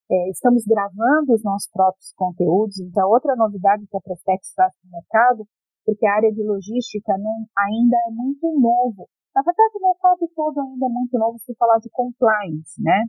é, 0.10 0.30
estamos 0.30 0.64
gravando 0.66 1.34
os 1.34 1.44
nossos 1.44 1.70
próprios 1.72 2.12
conteúdos, 2.16 2.80
então 2.80 3.10
outra 3.10 3.36
novidade 3.36 3.86
que 3.88 3.98
a 3.98 4.02
Prestex 4.02 4.54
traz 4.56 4.74
no 4.84 4.92
mercado 4.92 5.48
porque 5.86 6.06
a 6.08 6.16
área 6.16 6.32
de 6.32 6.44
logística 6.44 7.18
não, 7.18 7.46
ainda 7.58 7.98
é 8.08 8.12
muito 8.12 8.48
novo. 8.60 9.08
Na 9.36 9.42
verdade, 9.42 9.78
o 9.78 9.88
mercado 9.88 10.32
todo 10.36 10.60
ainda 10.62 10.86
é 10.86 10.90
muito 10.90 11.18
novo 11.18 11.38
se 11.40 11.54
falar 11.56 11.78
de 11.80 11.90
compliance, 11.92 12.82
né? 12.82 13.06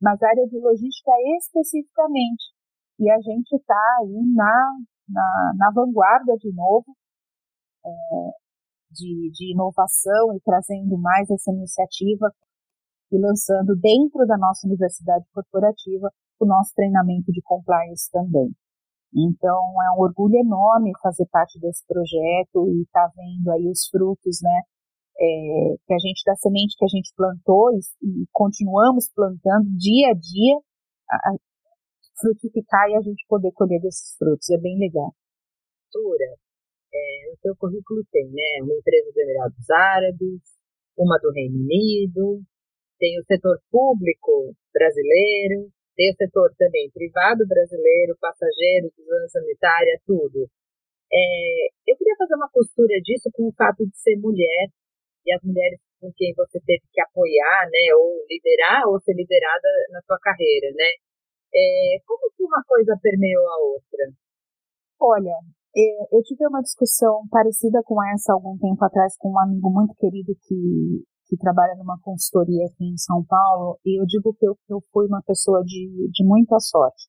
Mas 0.00 0.22
a 0.22 0.28
área 0.28 0.46
de 0.46 0.58
logística 0.58 1.10
especificamente. 1.38 2.52
E 2.98 3.10
a 3.10 3.18
gente 3.20 3.52
está 3.56 3.96
aí 4.00 4.22
na, 4.34 4.78
na, 5.08 5.52
na, 5.56 5.70
vanguarda 5.72 6.36
de 6.36 6.52
novo 6.52 6.94
é, 7.84 7.90
de, 8.90 9.30
de 9.32 9.52
inovação 9.52 10.34
e 10.36 10.40
trazendo 10.40 10.98
mais 10.98 11.28
essa 11.30 11.50
iniciativa 11.50 12.30
e 13.10 13.18
lançando 13.18 13.74
dentro 13.76 14.26
da 14.26 14.36
nossa 14.36 14.66
universidade 14.66 15.24
corporativa 15.32 16.10
o 16.38 16.46
nosso 16.46 16.74
treinamento 16.74 17.32
de 17.32 17.40
compliance 17.42 18.10
também. 18.10 18.54
Então, 19.14 19.60
é 19.82 19.96
um 19.96 20.02
orgulho 20.02 20.36
enorme 20.36 20.92
fazer 21.00 21.26
parte 21.30 21.58
desse 21.60 21.86
projeto 21.86 22.68
e 22.68 22.82
estar 22.82 23.08
tá 23.08 23.12
vendo 23.14 23.50
aí 23.52 23.68
os 23.68 23.86
frutos, 23.86 24.40
né? 24.42 24.62
É, 25.16 25.76
que 25.86 25.94
a 25.94 25.98
gente, 25.98 26.22
da 26.26 26.34
semente 26.34 26.74
que 26.76 26.84
a 26.84 26.88
gente 26.88 27.14
plantou 27.16 27.70
e, 27.72 27.78
e 28.02 28.26
continuamos 28.32 29.08
plantando 29.14 29.70
dia 29.78 30.10
a 30.10 30.14
dia, 30.14 30.58
a, 31.08 31.16
a 31.30 31.36
frutificar 32.20 32.90
e 32.90 32.96
a 32.96 33.00
gente 33.00 33.24
poder 33.28 33.52
colher 33.52 33.80
desses 33.80 34.16
frutos. 34.18 34.50
É 34.50 34.58
bem 34.58 34.76
legal. 34.78 35.14
Tura, 35.92 36.34
é, 36.92 37.32
o 37.32 37.36
seu 37.40 37.56
currículo 37.56 38.02
tem, 38.10 38.26
né? 38.26 38.62
Uma 38.62 38.74
empresa 38.74 39.06
dos 39.06 39.16
Emirados 39.16 39.70
Árabes, 39.70 40.42
uma 40.98 41.18
do 41.18 41.30
Reino 41.30 41.58
Unido, 41.58 42.42
tem 42.98 43.18
o 43.20 43.24
setor 43.24 43.60
público 43.70 44.54
brasileiro, 44.72 45.70
tem 45.96 46.10
o 46.10 46.16
setor 46.16 46.50
também 46.58 46.90
privado 46.90 47.46
brasileiro, 47.46 48.16
passageiros, 48.20 48.92
vigilância 48.96 49.40
sanitária, 49.40 50.00
tudo. 50.06 50.48
É, 51.12 51.66
eu 51.86 51.96
queria 51.96 52.16
fazer 52.18 52.34
uma 52.34 52.50
costura 52.50 52.98
disso 53.02 53.30
com 53.32 53.48
o 53.48 53.54
fato 53.54 53.86
de 53.86 53.96
ser 53.98 54.16
mulher 54.18 54.68
e 55.26 55.32
as 55.32 55.42
mulheres 55.42 55.80
com 56.00 56.12
quem 56.16 56.34
você 56.36 56.60
teve 56.60 56.82
que 56.92 57.00
apoiar, 57.00 57.64
né, 57.70 57.94
ou 57.96 58.26
liderar, 58.28 58.86
ou 58.88 59.00
ser 59.00 59.14
liderada 59.14 59.68
na 59.90 60.02
sua 60.02 60.18
carreira, 60.18 60.68
né? 60.74 60.90
É, 61.54 61.98
como 62.04 62.30
que 62.36 62.42
uma 62.42 62.62
coisa 62.66 62.98
permeou 63.00 63.46
a 63.48 63.58
outra? 63.62 64.04
Olha, 65.00 65.38
é, 65.76 66.16
eu 66.16 66.22
tive 66.22 66.46
uma 66.46 66.60
discussão 66.60 67.22
parecida 67.30 67.80
com 67.84 68.02
essa 68.12 68.32
algum 68.32 68.58
tempo 68.58 68.84
atrás 68.84 69.16
com 69.18 69.30
um 69.30 69.38
amigo 69.38 69.70
muito 69.70 69.94
querido 69.94 70.34
que 70.46 71.04
que 71.34 71.42
trabalha 71.42 71.74
numa 71.74 71.98
consultoria 72.00 72.66
aqui 72.66 72.84
em 72.84 72.96
São 72.96 73.24
Paulo, 73.24 73.78
e 73.84 74.00
eu 74.00 74.06
digo 74.06 74.32
que 74.34 74.46
eu, 74.46 74.56
eu 74.68 74.80
fui 74.92 75.06
uma 75.06 75.22
pessoa 75.22 75.62
de, 75.64 76.08
de 76.12 76.24
muita 76.24 76.58
sorte. 76.60 77.08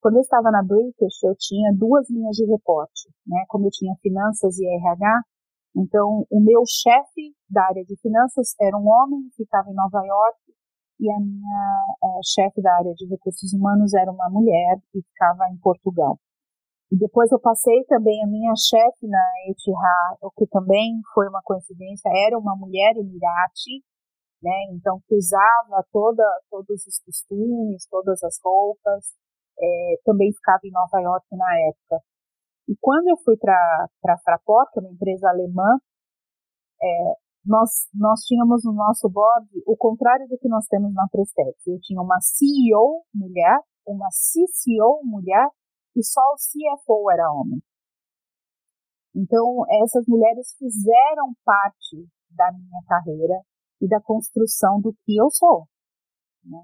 Quando 0.00 0.16
eu 0.16 0.20
estava 0.20 0.50
na 0.50 0.62
British, 0.62 1.22
eu 1.24 1.34
tinha 1.36 1.74
duas 1.74 2.08
linhas 2.08 2.36
de 2.36 2.46
reporte, 2.46 3.10
né? 3.26 3.44
Como 3.48 3.66
eu 3.66 3.70
tinha 3.70 3.94
finanças 4.00 4.56
e 4.58 4.64
RH, 4.64 5.22
então 5.76 6.24
o 6.30 6.40
meu 6.40 6.62
chefe 6.66 7.34
da 7.50 7.64
área 7.64 7.84
de 7.84 7.96
finanças 8.00 8.54
era 8.60 8.76
um 8.76 8.86
homem 8.86 9.28
que 9.36 9.42
estava 9.42 9.68
em 9.70 9.74
Nova 9.74 9.98
York 10.06 10.38
e 11.00 11.10
a 11.10 11.18
minha 11.18 11.96
é, 12.04 12.06
chefe 12.24 12.62
da 12.62 12.76
área 12.76 12.94
de 12.94 13.06
recursos 13.06 13.52
humanos 13.52 13.92
era 13.94 14.10
uma 14.10 14.30
mulher 14.30 14.78
que 14.92 15.02
ficava 15.02 15.48
em 15.50 15.56
Portugal. 15.58 16.18
E 16.90 16.96
depois 16.96 17.30
eu 17.30 17.38
passei 17.38 17.84
também 17.84 18.22
a 18.24 18.26
minha 18.26 18.54
chefe 18.56 19.06
na 19.06 19.22
Etihad, 19.50 20.18
o 20.22 20.30
que 20.30 20.46
também 20.46 21.00
foi 21.12 21.28
uma 21.28 21.42
coincidência, 21.44 22.08
era 22.26 22.38
uma 22.38 22.56
mulher 22.56 22.96
emirati, 22.96 23.84
né? 24.42 24.72
Então 24.72 24.98
que 25.06 25.14
usava 25.14 25.84
toda, 25.92 26.24
todos 26.50 26.86
os 26.86 26.98
costumes, 27.04 27.86
todas 27.90 28.22
as 28.22 28.38
roupas, 28.42 29.04
é, 29.60 30.00
também 30.04 30.32
ficava 30.32 30.60
em 30.64 30.72
Nova 30.72 31.00
York 31.00 31.26
na 31.32 31.58
época. 31.68 32.04
E 32.68 32.76
quando 32.80 33.08
eu 33.08 33.16
fui 33.24 33.36
para 33.36 33.54
a 34.06 34.18
Fraport, 34.24 34.70
que 34.72 34.78
é 34.78 34.82
uma 34.82 34.92
empresa 34.92 35.28
alemã, 35.28 35.78
é, 36.82 37.14
nós, 37.44 37.88
nós 37.94 38.20
tínhamos 38.20 38.64
no 38.64 38.72
nosso 38.72 39.08
board 39.08 39.48
o 39.66 39.76
contrário 39.76 40.26
do 40.28 40.38
que 40.38 40.48
nós 40.48 40.66
temos 40.66 40.94
na 40.94 41.06
Prestex. 41.10 41.66
Eu 41.66 41.78
tinha 41.80 42.00
uma 42.00 42.18
CEO 42.20 43.02
mulher, 43.14 43.58
uma 43.86 44.08
CCO 44.08 45.00
mulher 45.04 45.48
e 45.98 46.04
só 46.04 46.20
o 46.20 46.36
CFO 46.36 47.10
era 47.10 47.32
homem. 47.32 47.60
Então, 49.14 49.64
essas 49.82 50.06
mulheres 50.06 50.54
fizeram 50.56 51.34
parte 51.44 52.06
da 52.30 52.52
minha 52.52 52.82
carreira 52.86 53.42
e 53.80 53.88
da 53.88 54.00
construção 54.00 54.80
do 54.80 54.94
que 55.04 55.16
eu 55.16 55.28
sou. 55.30 55.66
Né? 56.44 56.58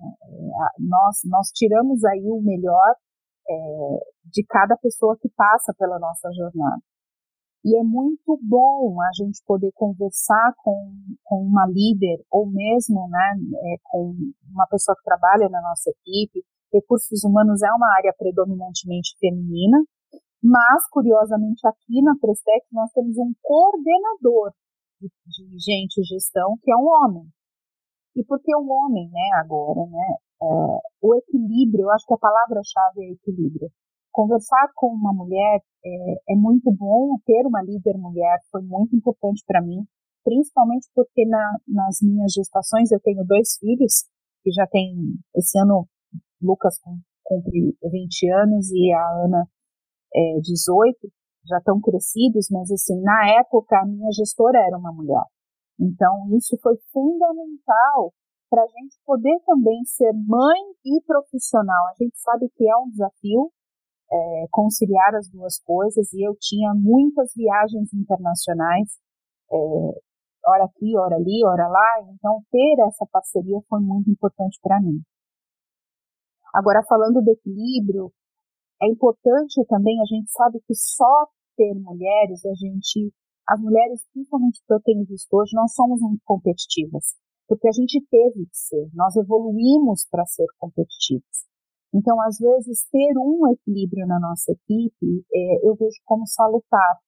Nós, 0.78 1.20
nós 1.24 1.48
tiramos 1.48 2.04
aí 2.04 2.30
o 2.30 2.40
melhor 2.40 2.94
é, 3.48 3.54
de 4.24 4.44
cada 4.46 4.76
pessoa 4.76 5.16
que 5.20 5.28
passa 5.30 5.74
pela 5.76 5.98
nossa 5.98 6.30
jornada. 6.32 6.82
E 7.64 7.76
é 7.78 7.82
muito 7.82 8.38
bom 8.42 9.00
a 9.00 9.10
gente 9.16 9.42
poder 9.46 9.72
conversar 9.74 10.52
com, 10.58 10.92
com 11.24 11.42
uma 11.42 11.66
líder 11.66 12.22
ou 12.30 12.46
mesmo 12.46 13.08
né, 13.08 13.34
é, 13.54 13.76
com 13.84 14.14
uma 14.52 14.66
pessoa 14.66 14.94
que 14.94 15.02
trabalha 15.02 15.48
na 15.48 15.62
nossa 15.62 15.90
equipe 15.90 16.44
Recursos 16.74 17.22
humanos 17.22 17.62
é 17.62 17.70
uma 17.70 17.86
área 17.96 18.12
predominantemente 18.18 19.16
feminina, 19.20 19.78
Mas, 20.42 20.86
curiosamente, 20.90 21.66
aqui 21.66 22.02
na 22.02 22.14
Prestec 22.20 22.66
nós 22.70 22.90
temos 22.92 23.16
um 23.16 23.32
coordenador 23.40 24.52
de, 25.00 25.08
de 25.08 25.58
gente 25.58 26.00
e 26.00 26.04
gestão 26.04 26.58
que 26.62 26.70
é 26.70 26.76
um 26.76 26.84
homem. 26.84 27.24
E 28.14 28.22
por 28.22 28.38
que 28.42 28.54
um 28.54 28.70
homem, 28.70 29.08
né, 29.10 29.30
agora, 29.40 29.86
né? 29.86 30.16
É, 30.42 30.46
o 31.00 31.14
equilíbrio, 31.14 31.84
eu 31.84 31.90
acho 31.92 32.04
que 32.06 32.12
a 32.12 32.18
palavra-chave 32.18 33.00
é 33.00 33.12
equilíbrio. 33.12 33.70
Conversar 34.12 34.68
com 34.74 34.88
uma 34.88 35.14
mulher 35.14 35.60
é, 35.84 36.32
é 36.32 36.36
muito 36.36 36.70
bom, 36.70 37.16
ter 37.24 37.46
uma 37.46 37.62
líder 37.62 37.96
mulher 37.96 38.38
foi 38.50 38.62
muito 38.62 38.94
importante 38.94 39.42
para 39.46 39.62
mim, 39.62 39.82
principalmente 40.22 40.88
porque 40.94 41.24
na, 41.26 41.56
nas 41.66 41.98
minhas 42.02 42.32
gestações 42.32 42.92
eu 42.92 43.00
tenho 43.00 43.24
dois 43.24 43.56
filhos, 43.58 44.04
que 44.42 44.50
já 44.52 44.66
tem, 44.66 44.94
esse 45.34 45.58
ano, 45.58 45.88
Lucas 46.44 46.78
cumpre 47.24 47.76
20 47.82 48.30
anos 48.30 48.70
e 48.70 48.92
a 48.92 49.24
Ana 49.24 49.48
é, 50.14 50.40
18, 50.40 50.96
já 51.46 51.58
estão 51.58 51.80
crescidos, 51.80 52.46
mas 52.50 52.70
assim, 52.70 53.00
na 53.02 53.40
época 53.40 53.78
a 53.78 53.86
minha 53.86 54.10
gestora 54.12 54.58
era 54.58 54.78
uma 54.78 54.92
mulher. 54.92 55.24
Então 55.78 56.28
isso 56.36 56.56
foi 56.62 56.76
fundamental 56.92 58.12
para 58.50 58.62
a 58.62 58.66
gente 58.66 58.96
poder 59.04 59.36
também 59.44 59.82
ser 59.84 60.12
mãe 60.12 60.60
e 60.84 61.00
profissional. 61.04 61.86
A 61.88 61.94
gente 62.02 62.16
sabe 62.18 62.48
que 62.54 62.68
é 62.68 62.76
um 62.76 62.88
desafio 62.88 63.50
é, 64.12 64.46
conciliar 64.50 65.14
as 65.16 65.28
duas 65.28 65.58
coisas 65.60 66.12
e 66.12 66.22
eu 66.26 66.36
tinha 66.38 66.72
muitas 66.74 67.32
viagens 67.34 67.92
internacionais, 67.92 68.88
é, 69.50 69.56
hora 70.46 70.64
aqui, 70.64 70.96
hora 70.96 71.16
ali, 71.16 71.44
hora 71.44 71.66
lá, 71.66 72.06
então 72.12 72.42
ter 72.50 72.76
essa 72.86 73.06
parceria 73.10 73.58
foi 73.68 73.80
muito 73.80 74.10
importante 74.10 74.58
para 74.62 74.80
mim. 74.80 75.02
Agora, 76.54 76.84
falando 76.88 77.20
do 77.20 77.32
equilíbrio, 77.32 78.12
é 78.80 78.86
importante 78.86 79.64
também, 79.66 80.00
a 80.00 80.04
gente 80.04 80.30
sabe 80.30 80.60
que 80.66 80.74
só 80.74 81.26
ter 81.56 81.74
mulheres, 81.74 82.44
a 82.46 82.54
gente, 82.54 83.12
as 83.48 83.60
mulheres, 83.60 84.06
principalmente 84.12 84.60
que 84.64 84.72
eu 84.72 84.80
tenho 84.82 85.04
visto 85.04 85.32
hoje, 85.34 85.50
nós 85.54 85.74
somos 85.74 86.00
muito 86.00 86.22
competitivas, 86.24 87.16
porque 87.48 87.66
a 87.66 87.72
gente 87.72 88.00
teve 88.08 88.46
que 88.46 88.56
ser, 88.56 88.88
nós 88.94 89.16
evoluímos 89.16 90.06
para 90.08 90.24
ser 90.26 90.46
competitivas. 90.58 91.44
Então, 91.92 92.20
às 92.22 92.38
vezes, 92.38 92.86
ter 92.90 93.18
um 93.18 93.48
equilíbrio 93.52 94.06
na 94.06 94.18
nossa 94.20 94.52
equipe, 94.52 95.24
é, 95.32 95.68
eu 95.68 95.74
vejo 95.76 95.96
como 96.04 96.26
salutar. 96.26 96.98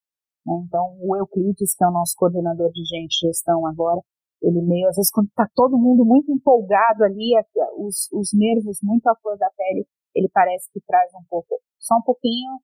Né? 0.44 0.54
Então, 0.66 0.96
o 1.00 1.16
Euclides, 1.16 1.74
que 1.74 1.84
é 1.84 1.88
o 1.88 1.92
nosso 1.92 2.14
coordenador 2.16 2.70
de 2.70 2.84
gente 2.84 3.26
gestão 3.26 3.66
agora, 3.66 4.00
ele 4.42 4.62
meio, 4.62 4.88
às 4.88 4.96
vezes, 4.96 5.10
quando 5.10 5.28
está 5.28 5.48
todo 5.54 5.78
mundo 5.78 6.04
muito 6.04 6.30
empolgado 6.30 7.04
ali, 7.04 7.32
os, 7.78 8.08
os 8.12 8.30
nervos 8.32 8.78
muito 8.82 9.06
à 9.08 9.16
flor 9.16 9.36
da 9.38 9.50
pele, 9.56 9.86
ele 10.14 10.28
parece 10.32 10.70
que 10.72 10.80
traz 10.86 11.10
um 11.14 11.24
pouco, 11.28 11.60
só 11.78 11.96
um 11.96 12.02
pouquinho, 12.02 12.58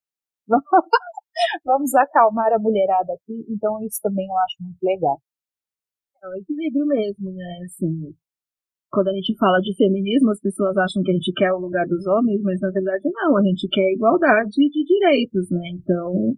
vamos 1.64 1.94
acalmar 1.94 2.52
a 2.52 2.58
mulherada 2.58 3.12
aqui, 3.12 3.44
então 3.48 3.80
isso 3.84 4.00
também 4.02 4.26
eu 4.26 4.36
acho 4.38 4.56
muito 4.62 4.82
legal. 4.82 5.20
É 6.22 6.28
o 6.28 6.34
equilíbrio 6.36 6.86
mesmo, 6.86 7.32
né, 7.32 7.58
assim, 7.64 8.14
quando 8.90 9.08
a 9.08 9.12
gente 9.12 9.36
fala 9.38 9.58
de 9.60 9.74
feminismo, 9.76 10.30
as 10.30 10.40
pessoas 10.40 10.76
acham 10.76 11.02
que 11.02 11.10
a 11.10 11.14
gente 11.14 11.32
quer 11.32 11.52
o 11.52 11.58
lugar 11.58 11.86
dos 11.86 12.06
homens, 12.06 12.40
mas 12.42 12.60
na 12.60 12.70
verdade 12.70 13.10
não, 13.12 13.36
a 13.36 13.42
gente 13.42 13.68
quer 13.68 13.92
igualdade 13.92 14.50
de 14.50 14.84
direitos, 14.84 15.50
né, 15.50 15.68
então 15.74 16.36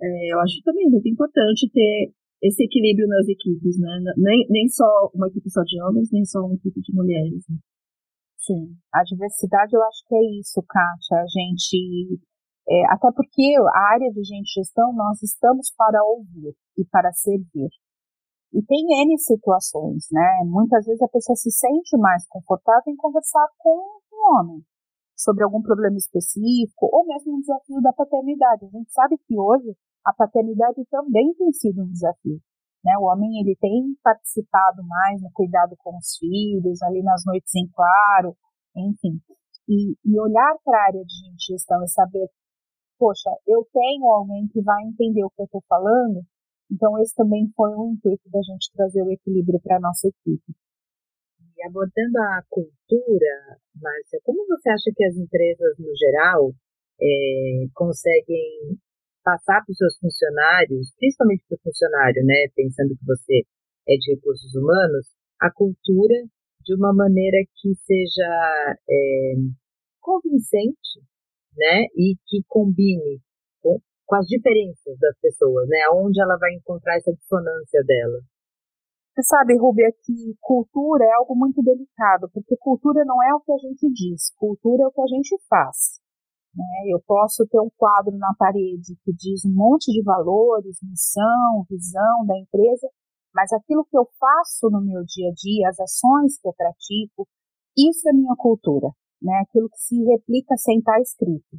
é, 0.00 0.32
eu 0.34 0.40
acho 0.40 0.60
também 0.64 0.90
muito 0.90 1.08
importante 1.08 1.70
ter 1.72 2.12
esse 2.42 2.64
equilíbrio 2.64 3.06
nas 3.08 3.28
equipes, 3.28 3.78
né, 3.78 4.12
nem, 4.16 4.46
nem 4.50 4.68
só 4.68 4.84
uma 5.14 5.28
equipe 5.28 5.48
só 5.50 5.62
de 5.62 5.80
homens, 5.82 6.10
nem 6.12 6.24
só 6.24 6.40
uma 6.40 6.54
equipe 6.54 6.80
de 6.80 6.92
mulheres, 6.92 7.44
né? 7.48 7.56
Sim, 8.42 8.74
a 8.92 9.04
diversidade 9.04 9.70
eu 9.72 9.80
acho 9.84 10.02
que 10.08 10.16
é 10.16 10.40
isso, 10.40 10.60
Kátia. 10.66 11.22
A 11.22 11.26
gente. 11.26 12.18
É, 12.68 12.92
até 12.92 13.10
porque 13.14 13.54
a 13.72 13.92
área 13.94 14.10
de 14.10 14.22
gente 14.24 14.52
gestão, 14.54 14.92
nós 14.92 15.22
estamos 15.22 15.72
para 15.76 16.02
ouvir 16.04 16.54
e 16.76 16.84
para 16.84 17.12
servir. 17.12 17.70
E 18.52 18.62
tem 18.62 18.84
N 19.02 19.16
situações, 19.18 20.06
né? 20.10 20.42
Muitas 20.44 20.84
vezes 20.84 21.00
a 21.02 21.08
pessoa 21.08 21.36
se 21.36 21.50
sente 21.52 21.96
mais 21.98 22.26
confortável 22.28 22.92
em 22.92 22.96
conversar 22.96 23.46
com 23.58 23.78
um 24.12 24.40
homem 24.40 24.64
sobre 25.16 25.44
algum 25.44 25.62
problema 25.62 25.96
específico, 25.96 26.88
ou 26.92 27.06
mesmo 27.06 27.36
um 27.36 27.40
desafio 27.40 27.80
da 27.80 27.92
paternidade. 27.92 28.66
A 28.66 28.76
gente 28.76 28.92
sabe 28.92 29.16
que 29.18 29.38
hoje 29.38 29.72
a 30.04 30.12
paternidade 30.12 30.84
também 30.90 31.32
tem 31.34 31.52
sido 31.52 31.82
um 31.82 31.90
desafio. 31.90 32.40
Né? 32.84 32.96
O 32.98 33.04
homem 33.04 33.40
ele 33.40 33.56
tem 33.60 33.96
participado 34.02 34.82
mais 34.84 35.22
no 35.22 35.30
cuidado 35.32 35.76
com 35.78 35.96
os 35.96 36.16
filhos, 36.18 36.82
ali 36.82 37.02
nas 37.02 37.22
noites 37.24 37.54
em 37.54 37.68
claro, 37.68 38.36
enfim. 38.76 39.20
E, 39.68 39.94
e 40.04 40.20
olhar 40.20 40.56
para 40.64 40.78
a 40.78 40.86
área 40.86 41.04
de 41.04 41.46
gestão 41.46 41.82
e 41.84 41.88
saber, 41.88 42.28
poxa, 42.98 43.30
eu 43.46 43.64
tenho 43.72 44.06
alguém 44.06 44.48
que 44.48 44.60
vai 44.60 44.82
entender 44.84 45.24
o 45.24 45.30
que 45.30 45.42
eu 45.42 45.46
estou 45.46 45.62
falando, 45.68 46.22
então 46.70 46.98
esse 46.98 47.14
também 47.14 47.48
foi 47.54 47.70
um 47.76 47.92
intuito 47.92 48.28
da 48.30 48.40
gente 48.40 48.72
trazer 48.74 49.02
o 49.02 49.12
equilíbrio 49.12 49.60
para 49.60 49.76
a 49.76 49.80
nossa 49.80 50.08
equipe. 50.08 50.52
E 51.56 51.66
abordando 51.66 52.18
a 52.18 52.42
cultura, 52.48 53.58
Márcia, 53.76 54.20
como 54.24 54.44
você 54.46 54.70
acha 54.70 54.90
que 54.96 55.04
as 55.04 55.16
empresas, 55.16 55.78
no 55.78 55.94
geral, 55.96 56.52
é, 57.00 57.66
conseguem 57.74 58.80
passar 59.22 59.62
para 59.64 59.72
os 59.72 59.78
seus 59.78 59.96
funcionários, 59.98 60.92
principalmente 60.98 61.44
para 61.48 61.56
o 61.56 61.62
funcionário, 61.62 62.24
né, 62.24 62.48
pensando 62.54 62.96
que 62.96 63.06
você 63.06 63.42
é 63.88 63.94
de 63.96 64.14
recursos 64.14 64.54
humanos, 64.54 65.06
a 65.40 65.50
cultura 65.50 66.14
de 66.60 66.74
uma 66.76 66.94
maneira 66.94 67.38
que 67.56 67.74
seja 67.74 68.76
é, 68.88 69.34
convincente, 70.00 71.02
né, 71.56 71.86
e 71.96 72.16
que 72.26 72.42
combine 72.48 73.20
com, 73.60 73.78
com 74.06 74.16
as 74.16 74.26
diferenças 74.26 74.98
das 74.98 75.18
pessoas, 75.20 75.68
né, 75.68 75.78
onde 75.92 76.20
ela 76.20 76.36
vai 76.38 76.54
encontrar 76.54 76.96
essa 76.96 77.12
dissonância 77.12 77.82
dela. 77.84 78.20
Você 79.14 79.22
sabe, 79.24 79.58
Rubia, 79.58 79.92
que 80.04 80.34
cultura 80.40 81.04
é 81.04 81.12
algo 81.12 81.36
muito 81.36 81.62
delicado, 81.62 82.30
porque 82.32 82.56
cultura 82.56 83.04
não 83.04 83.22
é 83.22 83.34
o 83.34 83.40
que 83.40 83.52
a 83.52 83.58
gente 83.58 83.92
diz, 83.92 84.32
cultura 84.36 84.84
é 84.84 84.86
o 84.86 84.92
que 84.92 85.02
a 85.02 85.06
gente 85.06 85.36
faz. 85.48 86.01
Né? 86.54 86.92
Eu 86.92 87.00
posso 87.06 87.46
ter 87.48 87.60
um 87.60 87.70
quadro 87.76 88.16
na 88.18 88.34
parede 88.38 88.96
que 89.04 89.12
diz 89.12 89.44
um 89.44 89.54
monte 89.54 89.90
de 89.90 90.02
valores, 90.02 90.78
missão, 90.82 91.64
visão 91.68 92.26
da 92.26 92.38
empresa, 92.38 92.88
mas 93.34 93.52
aquilo 93.52 93.84
que 93.86 93.96
eu 93.96 94.06
faço 94.18 94.68
no 94.70 94.80
meu 94.82 95.02
dia 95.04 95.30
a 95.30 95.32
dia, 95.32 95.68
as 95.68 95.80
ações 95.80 96.38
que 96.38 96.46
eu 96.46 96.52
pratico, 96.52 97.26
isso 97.76 98.06
é 98.08 98.12
minha 98.12 98.36
cultura, 98.36 98.90
né? 99.22 99.40
Aquilo 99.48 99.68
que 99.70 99.78
se 99.78 99.96
replica 100.04 100.54
sem 100.58 100.78
estar 100.78 101.00
escrito. 101.00 101.56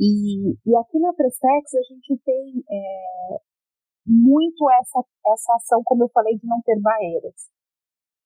E, 0.00 0.52
e 0.64 0.76
aqui 0.76 0.98
na 0.98 1.12
Prestex 1.12 1.74
a 1.74 1.82
gente 1.82 2.16
tem 2.24 2.64
é, 2.70 3.40
muito 4.06 4.70
essa, 4.70 5.04
essa 5.26 5.54
ação, 5.56 5.82
como 5.84 6.04
eu 6.04 6.08
falei, 6.08 6.38
de 6.38 6.46
não 6.46 6.62
ter 6.62 6.80
barreiras. 6.80 7.50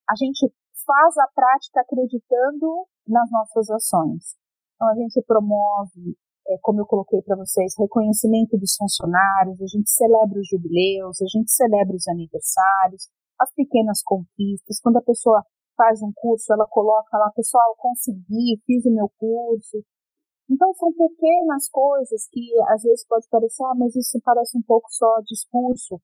A 0.08 0.14
gente 0.14 0.48
faz 0.86 1.18
a 1.18 1.26
prática 1.34 1.80
acreditando 1.80 2.86
nas 3.08 3.28
nossas 3.32 3.68
ações. 3.70 4.36
Então, 4.76 4.88
a 4.88 4.94
gente 4.94 5.22
promove, 5.26 6.16
é, 6.48 6.58
como 6.60 6.80
eu 6.80 6.86
coloquei 6.86 7.22
para 7.22 7.36
vocês, 7.36 7.74
reconhecimento 7.78 8.58
dos 8.58 8.76
funcionários, 8.76 9.60
a 9.60 9.66
gente 9.66 9.90
celebra 9.90 10.38
os 10.38 10.48
jubileus, 10.48 11.20
a 11.22 11.26
gente 11.26 11.50
celebra 11.50 11.96
os 11.96 12.06
aniversários, 12.06 13.08
as 13.40 13.52
pequenas 13.54 14.02
conquistas. 14.04 14.78
Quando 14.80 14.98
a 14.98 15.02
pessoa 15.02 15.42
faz 15.76 16.02
um 16.02 16.12
curso, 16.14 16.52
ela 16.52 16.66
coloca 16.68 17.16
lá, 17.16 17.30
pessoal, 17.34 17.74
consegui, 17.78 18.60
fiz 18.66 18.84
o 18.84 18.94
meu 18.94 19.10
curso. 19.18 19.82
Então, 20.48 20.72
são 20.74 20.92
pequenas 20.92 21.68
coisas 21.70 22.28
que 22.30 22.52
às 22.68 22.82
vezes 22.82 23.06
pode 23.08 23.26
parecer, 23.30 23.64
ah, 23.64 23.74
mas 23.74 23.96
isso 23.96 24.20
parece 24.22 24.58
um 24.58 24.62
pouco 24.62 24.88
só 24.90 25.20
discurso, 25.26 26.00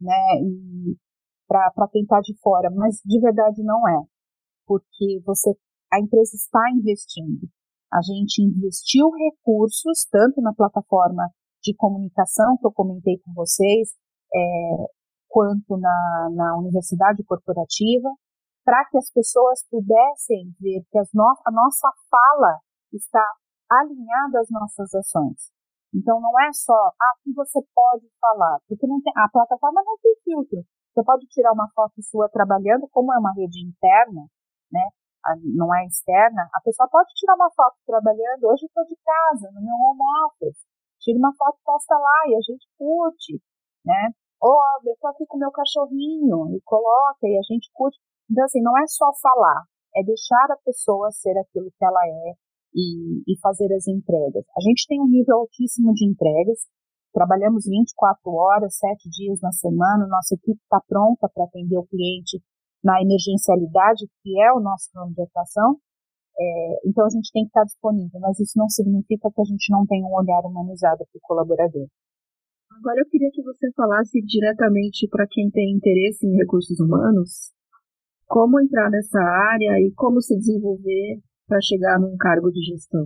né? 0.00 0.14
E 0.42 0.96
para 1.46 1.88
quem 1.90 2.02
está 2.02 2.20
de 2.20 2.34
fora, 2.40 2.70
mas 2.70 3.00
de 3.04 3.20
verdade 3.20 3.62
não 3.64 3.86
é, 3.88 4.04
porque 4.64 5.20
você 5.26 5.50
a 5.92 5.98
empresa 5.98 6.36
está 6.36 6.70
investindo. 6.70 7.50
A 7.92 8.00
gente 8.02 8.42
investiu 8.42 9.10
recursos, 9.10 10.06
tanto 10.10 10.40
na 10.40 10.54
plataforma 10.54 11.28
de 11.62 11.74
comunicação 11.76 12.56
que 12.58 12.66
eu 12.66 12.72
comentei 12.72 13.18
com 13.18 13.32
vocês, 13.34 13.90
é, 14.34 14.38
quanto 15.28 15.76
na, 15.76 16.28
na 16.32 16.56
universidade 16.56 17.22
corporativa, 17.24 18.08
para 18.64 18.84
que 18.90 18.98
as 18.98 19.10
pessoas 19.10 19.64
pudessem 19.70 20.54
ver 20.60 20.82
que 20.90 20.98
no, 21.14 21.24
a 21.24 21.50
nossa 21.50 21.88
fala 22.10 22.58
está 22.92 23.24
alinhada 23.70 24.40
às 24.40 24.50
nossas 24.50 24.94
ações. 24.94 25.50
Então 25.94 26.20
não 26.20 26.38
é 26.40 26.52
só 26.52 26.74
ah, 26.74 27.14
que 27.22 27.32
você 27.32 27.60
pode 27.74 28.06
falar, 28.20 28.58
porque 28.68 28.86
tem, 28.86 28.88
a 29.16 29.28
plataforma 29.28 29.82
não 29.84 29.98
tem 29.98 30.14
filtro. 30.24 30.64
Você 30.94 31.04
pode 31.04 31.26
tirar 31.26 31.52
uma 31.52 31.68
foto 31.74 32.02
sua 32.02 32.28
trabalhando, 32.28 32.88
como 32.90 33.12
é 33.12 33.18
uma 33.18 33.32
rede 33.32 33.64
interna, 33.64 34.26
né? 34.70 34.88
Não 35.54 35.74
é 35.74 35.84
externa, 35.86 36.48
a 36.54 36.60
pessoa 36.60 36.88
pode 36.88 37.12
tirar 37.14 37.34
uma 37.34 37.50
foto 37.50 37.76
trabalhando. 37.86 38.44
Hoje 38.44 38.66
estou 38.66 38.84
de 38.84 38.96
casa, 39.04 39.50
no 39.52 39.60
meu 39.60 39.74
home 39.74 40.02
office. 40.26 40.64
Tira 41.00 41.18
uma 41.18 41.32
foto, 41.34 41.58
posta 41.64 41.94
lá 41.96 42.28
e 42.28 42.36
a 42.36 42.40
gente 42.40 42.66
curte, 42.78 43.40
né? 43.84 44.12
Ou 44.40 44.56
eu 44.84 44.92
estou 44.92 45.10
aqui 45.10 45.24
com 45.26 45.38
meu 45.38 45.50
cachorrinho 45.50 46.56
e 46.56 46.60
coloca 46.64 47.24
e 47.24 47.36
a 47.36 47.42
gente 47.42 47.70
curte. 47.72 47.98
Então, 48.30 48.44
assim, 48.44 48.62
não 48.62 48.76
é 48.78 48.86
só 48.86 49.10
falar, 49.20 49.64
é 49.96 50.02
deixar 50.04 50.46
a 50.50 50.60
pessoa 50.64 51.10
ser 51.10 51.36
aquilo 51.36 51.70
que 51.76 51.84
ela 51.84 52.00
é, 52.06 52.34
e, 52.74 53.22
e 53.26 53.38
fazer 53.40 53.72
as 53.74 53.86
entregas. 53.86 54.44
A 54.56 54.60
gente 54.60 54.86
tem 54.86 55.00
um 55.00 55.08
nível 55.08 55.38
altíssimo 55.38 55.92
de 55.94 56.06
entregas, 56.06 56.66
trabalhamos 57.12 57.64
24 57.66 58.32
horas, 58.32 58.76
7 58.76 59.10
dias 59.10 59.40
na 59.42 59.52
semana, 59.52 60.06
nossa 60.06 60.34
equipe 60.34 60.60
está 60.62 60.80
pronta 60.86 61.28
para 61.28 61.44
atender 61.44 61.76
o 61.76 61.86
cliente 61.86 62.40
na 62.82 63.00
emergencialidade, 63.02 64.06
que 64.22 64.40
é 64.40 64.52
o 64.52 64.60
nosso 64.60 64.90
ramo 64.94 65.14
de 65.14 65.22
atuação, 65.22 65.76
é, 66.38 66.88
então 66.88 67.04
a 67.04 67.10
gente 67.10 67.30
tem 67.32 67.44
que 67.44 67.48
estar 67.48 67.64
disponível, 67.64 68.18
mas 68.20 68.38
isso 68.40 68.56
não 68.56 68.68
significa 68.68 69.30
que 69.30 69.40
a 69.40 69.44
gente 69.44 69.70
não 69.70 69.84
tenha 69.86 70.06
um 70.06 70.14
olhar 70.14 70.40
humanizado 70.40 71.04
para 71.04 71.18
o 71.18 71.22
colaborador. 71.22 71.86
Agora 72.78 73.00
eu 73.00 73.08
queria 73.10 73.30
que 73.30 73.42
você 73.42 73.70
falasse 73.76 74.22
diretamente 74.22 75.06
para 75.08 75.26
quem 75.28 75.50
tem 75.50 75.76
interesse 75.76 76.26
em 76.26 76.36
recursos 76.36 76.80
humanos, 76.80 77.52
como 78.26 78.60
entrar 78.60 78.88
nessa 78.90 79.20
área 79.20 79.80
e 79.80 79.92
como 79.94 80.22
se 80.22 80.34
desenvolver 80.38 81.20
para 81.46 81.60
chegar 81.60 81.98
num 82.00 82.16
cargo 82.16 82.50
de 82.50 82.62
gestão. 82.62 83.04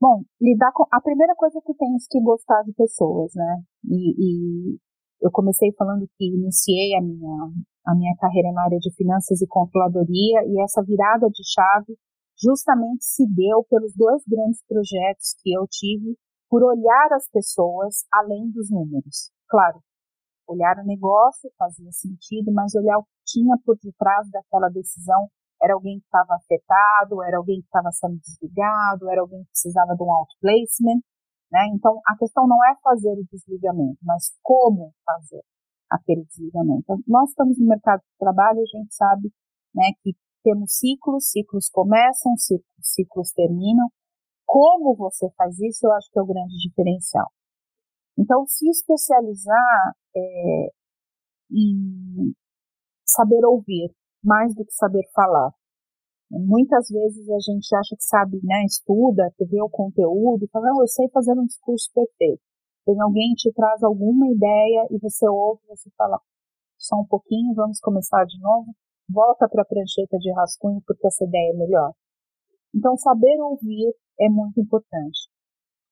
Bom, 0.00 0.24
lidar 0.40 0.72
com 0.72 0.84
a 0.90 1.00
primeira 1.00 1.34
coisa 1.36 1.60
que 1.64 1.74
tens 1.74 2.06
que 2.10 2.20
gostar 2.20 2.62
de 2.64 2.72
pessoas, 2.72 3.32
né? 3.34 3.62
E, 3.84 4.74
e 4.74 4.78
eu 5.22 5.30
comecei 5.30 5.72
falando 5.78 6.08
que 6.18 6.26
iniciei 6.26 6.96
a 6.96 7.00
minha 7.00 7.52
a 7.86 7.94
minha 7.94 8.14
carreira 8.16 8.50
na 8.52 8.64
área 8.64 8.78
de 8.78 8.94
finanças 8.94 9.40
e 9.42 9.46
controladoria 9.46 10.44
e 10.46 10.60
essa 10.62 10.82
virada 10.82 11.28
de 11.28 11.42
chave 11.44 11.96
justamente 12.40 13.04
se 13.04 13.26
deu 13.26 13.64
pelos 13.64 13.94
dois 13.94 14.22
grandes 14.26 14.62
projetos 14.66 15.34
que 15.42 15.52
eu 15.52 15.66
tive 15.68 16.16
por 16.48 16.62
olhar 16.62 17.08
as 17.12 17.28
pessoas 17.30 18.04
além 18.12 18.50
dos 18.50 18.70
números. 18.70 19.30
Claro, 19.48 19.80
olhar 20.48 20.78
o 20.78 20.86
negócio 20.86 21.50
fazia 21.58 21.90
sentido, 21.92 22.52
mas 22.52 22.74
olhar 22.74 22.98
o 22.98 23.04
que 23.04 23.10
tinha 23.24 23.56
por 23.64 23.76
detrás 23.82 24.28
daquela 24.30 24.68
decisão 24.68 25.28
era 25.62 25.74
alguém 25.74 25.98
que 25.98 26.04
estava 26.04 26.34
afetado, 26.34 27.22
era 27.22 27.38
alguém 27.38 27.60
que 27.60 27.66
estava 27.66 27.90
sendo 27.92 28.18
desligado, 28.18 29.10
era 29.10 29.20
alguém 29.20 29.42
que 29.44 29.50
precisava 29.50 29.94
de 29.94 30.02
um 30.02 30.12
outplacement, 30.12 31.00
né? 31.50 31.66
Então, 31.72 32.00
a 32.06 32.16
questão 32.18 32.46
não 32.46 32.58
é 32.64 32.74
fazer 32.82 33.12
o 33.12 33.24
desligamento, 33.30 33.98
mas 34.02 34.32
como 34.42 34.92
fazer 35.06 35.42
aquele 35.90 36.24
desligamento. 36.24 36.82
Então, 36.82 36.98
nós 37.06 37.30
estamos 37.30 37.58
no 37.58 37.66
mercado 37.66 38.00
de 38.00 38.18
trabalho, 38.18 38.60
a 38.60 38.78
gente 38.78 38.94
sabe, 38.94 39.32
né, 39.74 39.84
que 40.02 40.14
temos 40.42 40.76
ciclos, 40.78 41.30
ciclos 41.30 41.68
começam, 41.70 42.36
ciclos, 42.36 42.64
ciclos 42.82 43.32
terminam. 43.32 43.86
Como 44.44 44.94
você 44.94 45.30
faz 45.36 45.58
isso, 45.60 45.86
eu 45.86 45.92
acho 45.92 46.10
que 46.10 46.18
é 46.18 46.22
o 46.22 46.26
grande 46.26 46.54
diferencial. 46.68 47.26
Então, 48.18 48.44
se 48.46 48.68
especializar 48.68 49.94
é, 50.14 50.68
em 51.50 52.34
saber 53.06 53.44
ouvir, 53.44 53.92
mais 54.22 54.54
do 54.54 54.64
que 54.64 54.72
saber 54.72 55.02
falar. 55.14 55.52
Muitas 56.30 56.88
vezes 56.88 57.28
a 57.28 57.38
gente 57.38 57.74
acha 57.76 57.96
que 57.96 58.04
sabe, 58.04 58.40
né, 58.42 58.64
estuda, 58.64 59.32
vê 59.38 59.62
o 59.62 59.68
conteúdo 59.68 60.48
fala, 60.52 60.68
eu 60.80 60.88
sei 60.88 61.08
fazer 61.10 61.32
um 61.32 61.46
discurso 61.46 61.90
perfeito. 61.94 62.42
Tem 62.86 63.00
alguém 63.00 63.34
que 63.36 63.50
te 63.50 63.52
traz 63.54 63.82
alguma 63.82 64.28
ideia 64.28 64.86
e 64.90 64.98
você 64.98 65.28
ouve, 65.28 65.62
você 65.68 65.90
fala, 65.96 66.20
só 66.78 66.96
um 66.96 67.06
pouquinho, 67.06 67.54
vamos 67.54 67.80
começar 67.80 68.24
de 68.24 68.38
novo 68.40 68.74
volta 69.08 69.48
para 69.48 69.62
a 69.62 69.66
prancheta 69.66 70.18
de 70.18 70.32
rascunho 70.32 70.82
porque 70.86 71.06
essa 71.06 71.24
ideia 71.24 71.52
é 71.52 71.56
melhor. 71.56 71.92
Então, 72.74 72.96
saber 72.96 73.40
ouvir 73.40 73.94
é 74.20 74.28
muito 74.28 74.60
importante. 74.60 75.28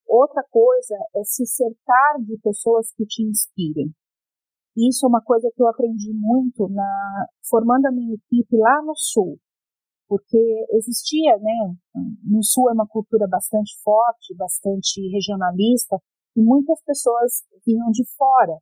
Outra 0.07 0.43
coisa 0.51 0.97
é 1.17 1.25
se 1.25 1.47
cercar 1.47 2.21
de 2.21 2.37
pessoas 2.39 2.93
que 2.93 3.05
te 3.07 3.23
inspirem. 3.23 3.95
Isso 4.77 5.07
é 5.07 5.09
uma 5.09 5.23
coisa 5.23 5.51
que 5.55 5.63
eu 5.63 5.69
aprendi 5.69 6.13
muito 6.13 6.69
na 6.69 7.27
formando 7.49 7.87
a 7.87 7.93
minha 7.93 8.15
equipe 8.15 8.57
lá 8.57 8.83
no 8.83 8.95
sul, 8.97 9.39
porque 10.09 10.67
existia, 10.73 11.37
né, 11.39 11.75
no 12.25 12.43
sul 12.43 12.71
é 12.71 12.73
uma 12.73 12.87
cultura 12.87 13.29
bastante 13.29 13.75
forte, 13.83 14.35
bastante 14.35 15.01
regionalista, 15.09 15.99
e 16.37 16.43
muitas 16.43 16.83
pessoas 16.83 17.45
vinham 17.67 17.91
de 17.91 18.05
fora 18.17 18.59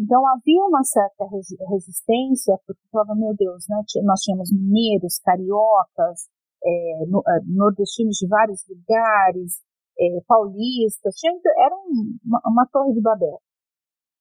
então 0.00 0.26
havia 0.28 0.64
uma 0.64 0.82
certa 0.82 1.26
resistência, 1.68 2.58
porque 2.66 2.80
falava, 2.90 3.14
meu 3.14 3.34
Deus, 3.36 3.66
né, 3.68 3.82
nós 4.02 4.20
tínhamos 4.20 4.50
mineiros, 4.50 5.18
cariocas, 5.18 6.26
é, 6.64 7.04
nordestinos 7.46 8.16
de 8.16 8.26
vários 8.26 8.64
lugares, 8.66 9.60
é, 9.98 10.20
paulistas, 10.26 11.14
tinha, 11.16 11.32
era 11.58 11.74
um, 11.74 12.18
uma, 12.24 12.40
uma, 12.46 12.66
torre 12.72 12.94
de 12.94 13.00
Babel. 13.02 13.42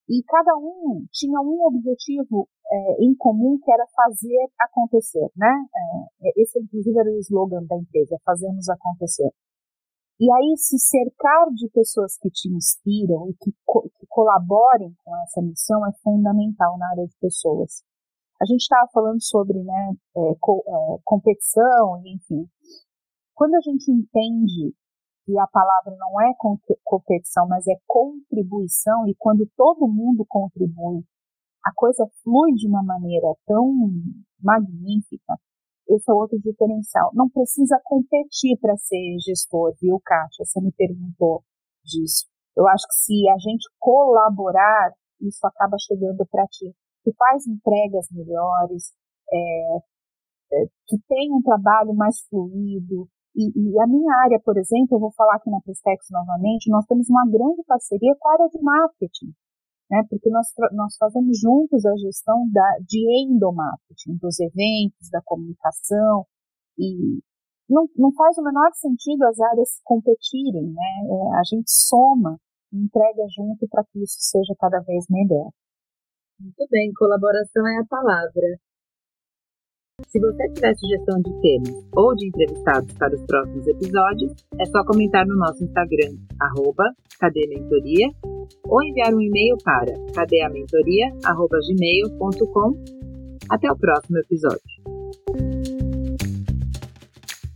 E 0.10 0.22
cada 0.24 0.58
um 0.58 1.06
tinha 1.13 1.39
um 1.39 1.63
objetivo 1.67 2.50
é, 2.69 3.04
em 3.06 3.15
comum 3.15 3.58
que 3.63 3.72
era 3.72 3.86
fazer 3.95 4.50
acontecer, 4.60 5.30
né? 5.38 5.65
Esse 6.36 6.60
inclusive 6.60 7.00
era 7.00 7.10
o 7.10 7.19
slogan 7.19 7.63
da 7.65 7.78
empresa, 7.78 8.19
fazermos 8.26 8.67
acontecer. 8.67 9.32
E 10.19 10.29
aí, 10.29 10.58
se 10.58 10.77
cercar 10.77 11.49
de 11.53 11.69
pessoas 11.69 12.17
que 12.17 12.29
te 12.29 12.49
inspiram 12.49 13.29
e 13.29 13.34
que, 13.36 13.53
co 13.65 13.89
que 13.97 14.05
colaborem 14.10 14.93
com 15.05 15.15
essa 15.23 15.41
missão 15.41 15.88
é 15.88 15.93
fundamental 16.03 16.77
na 16.77 16.89
área 16.89 17.08
de 17.08 17.15
pessoas. 17.21 17.84
A 18.41 18.45
gente 18.45 18.62
estava 18.62 18.89
falando 18.91 19.23
sobre 19.23 19.63
né, 19.63 19.93
é, 20.17 20.36
co 20.41 20.62
é, 20.67 21.01
competição, 21.05 22.01
enfim. 22.05 22.49
Quando 23.34 23.55
a 23.55 23.62
gente 23.62 23.89
entende 23.89 24.75
que 25.25 25.39
a 25.39 25.47
palavra 25.47 25.95
não 25.97 26.19
é 26.19 26.34
competição, 26.84 27.47
mas 27.47 27.65
é 27.67 27.79
contribuição, 27.88 29.08
e 29.08 29.15
quando 29.15 29.49
todo 29.55 29.88
mundo 29.88 30.25
contribui, 30.27 31.01
a 31.63 31.71
coisa 31.73 32.05
flui 32.23 32.51
de 32.55 32.67
uma 32.67 32.84
maneira 32.84 33.27
tão 33.45 33.73
magnífica 34.41 35.39
esse 35.89 36.10
é 36.10 36.13
outro 36.13 36.39
diferencial. 36.39 37.12
Não 37.13 37.28
precisa 37.30 37.80
competir 37.84 38.58
para 38.62 38.78
ser 38.78 39.17
gestor, 39.25 39.73
viu, 39.82 39.99
Kátia? 40.06 40.45
Você 40.45 40.62
me 40.62 40.71
perguntou 40.71 41.43
disso. 41.84 42.25
Eu 42.56 42.67
acho 42.67 42.86
que 42.88 42.93
se 42.93 43.30
a 43.30 43.38
gente 43.38 43.67
colaborar, 43.80 44.93
isso 45.21 45.45
acaba 45.45 45.78
chegando 45.80 46.25
para 46.30 46.45
ti. 46.47 46.73
Que 47.04 47.12
faz 47.13 47.47
entregas 47.47 48.08
melhores, 48.12 48.93
é, 49.32 49.78
é, 50.54 50.65
que 50.88 50.97
tem 51.08 51.34
um 51.34 51.41
trabalho 51.41 51.93
mais 51.93 52.21
fluido. 52.30 53.10
E, 53.36 53.49
e, 53.56 53.82
a 53.82 53.88
minha 53.88 54.13
área, 54.23 54.39
por 54.43 54.58
exemplo, 54.58 54.97
eu 54.97 54.99
vou 54.99 55.12
falar 55.13 55.36
aqui 55.36 55.49
na 55.49 55.62
Prestex 55.62 56.08
novamente, 56.12 56.69
nós 56.69 56.86
temos 56.86 57.10
uma 57.10 57.25
grande 57.25 57.63
parceria 57.65 58.15
com 58.19 58.28
a 58.28 58.34
área 58.34 58.49
de 58.49 58.62
marketing 58.62 59.34
né? 59.89 60.04
Porque 60.10 60.30
nós, 60.30 60.47
nós 60.73 60.95
fazemos 60.97 61.39
juntos 61.39 61.86
a 61.86 61.95
gestão 61.97 62.47
da, 62.52 62.78
de 62.88 62.99
endomarketing, 63.23 64.17
dos 64.21 64.39
eventos, 64.39 65.10
da 65.12 65.21
comunicação, 65.23 66.25
e 66.78 67.19
não, 67.69 67.88
não 67.95 68.12
faz 68.13 68.38
o 68.38 68.43
menor 68.43 68.71
sentido 68.73 69.23
as 69.23 69.39
áreas 69.39 69.80
competirem, 69.84 70.67
né? 70.71 70.91
É, 71.10 71.39
a 71.39 71.43
gente 71.43 71.69
soma, 71.71 72.38
entrega 72.73 73.23
junto 73.36 73.67
para 73.67 73.84
que 73.86 74.04
isso 74.04 74.17
seja 74.19 74.54
cada 74.60 74.80
vez 74.82 75.06
melhor. 75.10 75.49
Muito 76.39 76.67
bem, 76.71 76.91
colaboração 76.93 77.67
é 77.67 77.80
a 77.80 77.86
palavra. 77.86 78.60
Se 80.07 80.19
você 80.19 80.49
tiver 80.53 80.75
sugestão 80.75 81.21
de 81.21 81.31
temas 81.41 81.73
ou 81.95 82.13
de 82.15 82.27
entrevistados 82.27 82.91
para 82.93 83.15
os 83.15 83.23
próximos 83.25 83.67
episódios, 83.67 84.33
é 84.59 84.65
só 84.65 84.83
comentar 84.85 85.27
no 85.27 85.35
nosso 85.35 85.63
Instagram, 85.63 86.15
arroba 86.39 86.85
Mentoria, 87.21 88.07
ou 88.67 88.83
enviar 88.83 89.13
um 89.13 89.21
e-mail 89.21 89.55
para 89.63 89.93
cadeamentoria.gmail.com. 90.15 92.73
Até 93.49 93.71
o 93.71 93.77
próximo 93.77 94.17
episódio. 94.19 95.59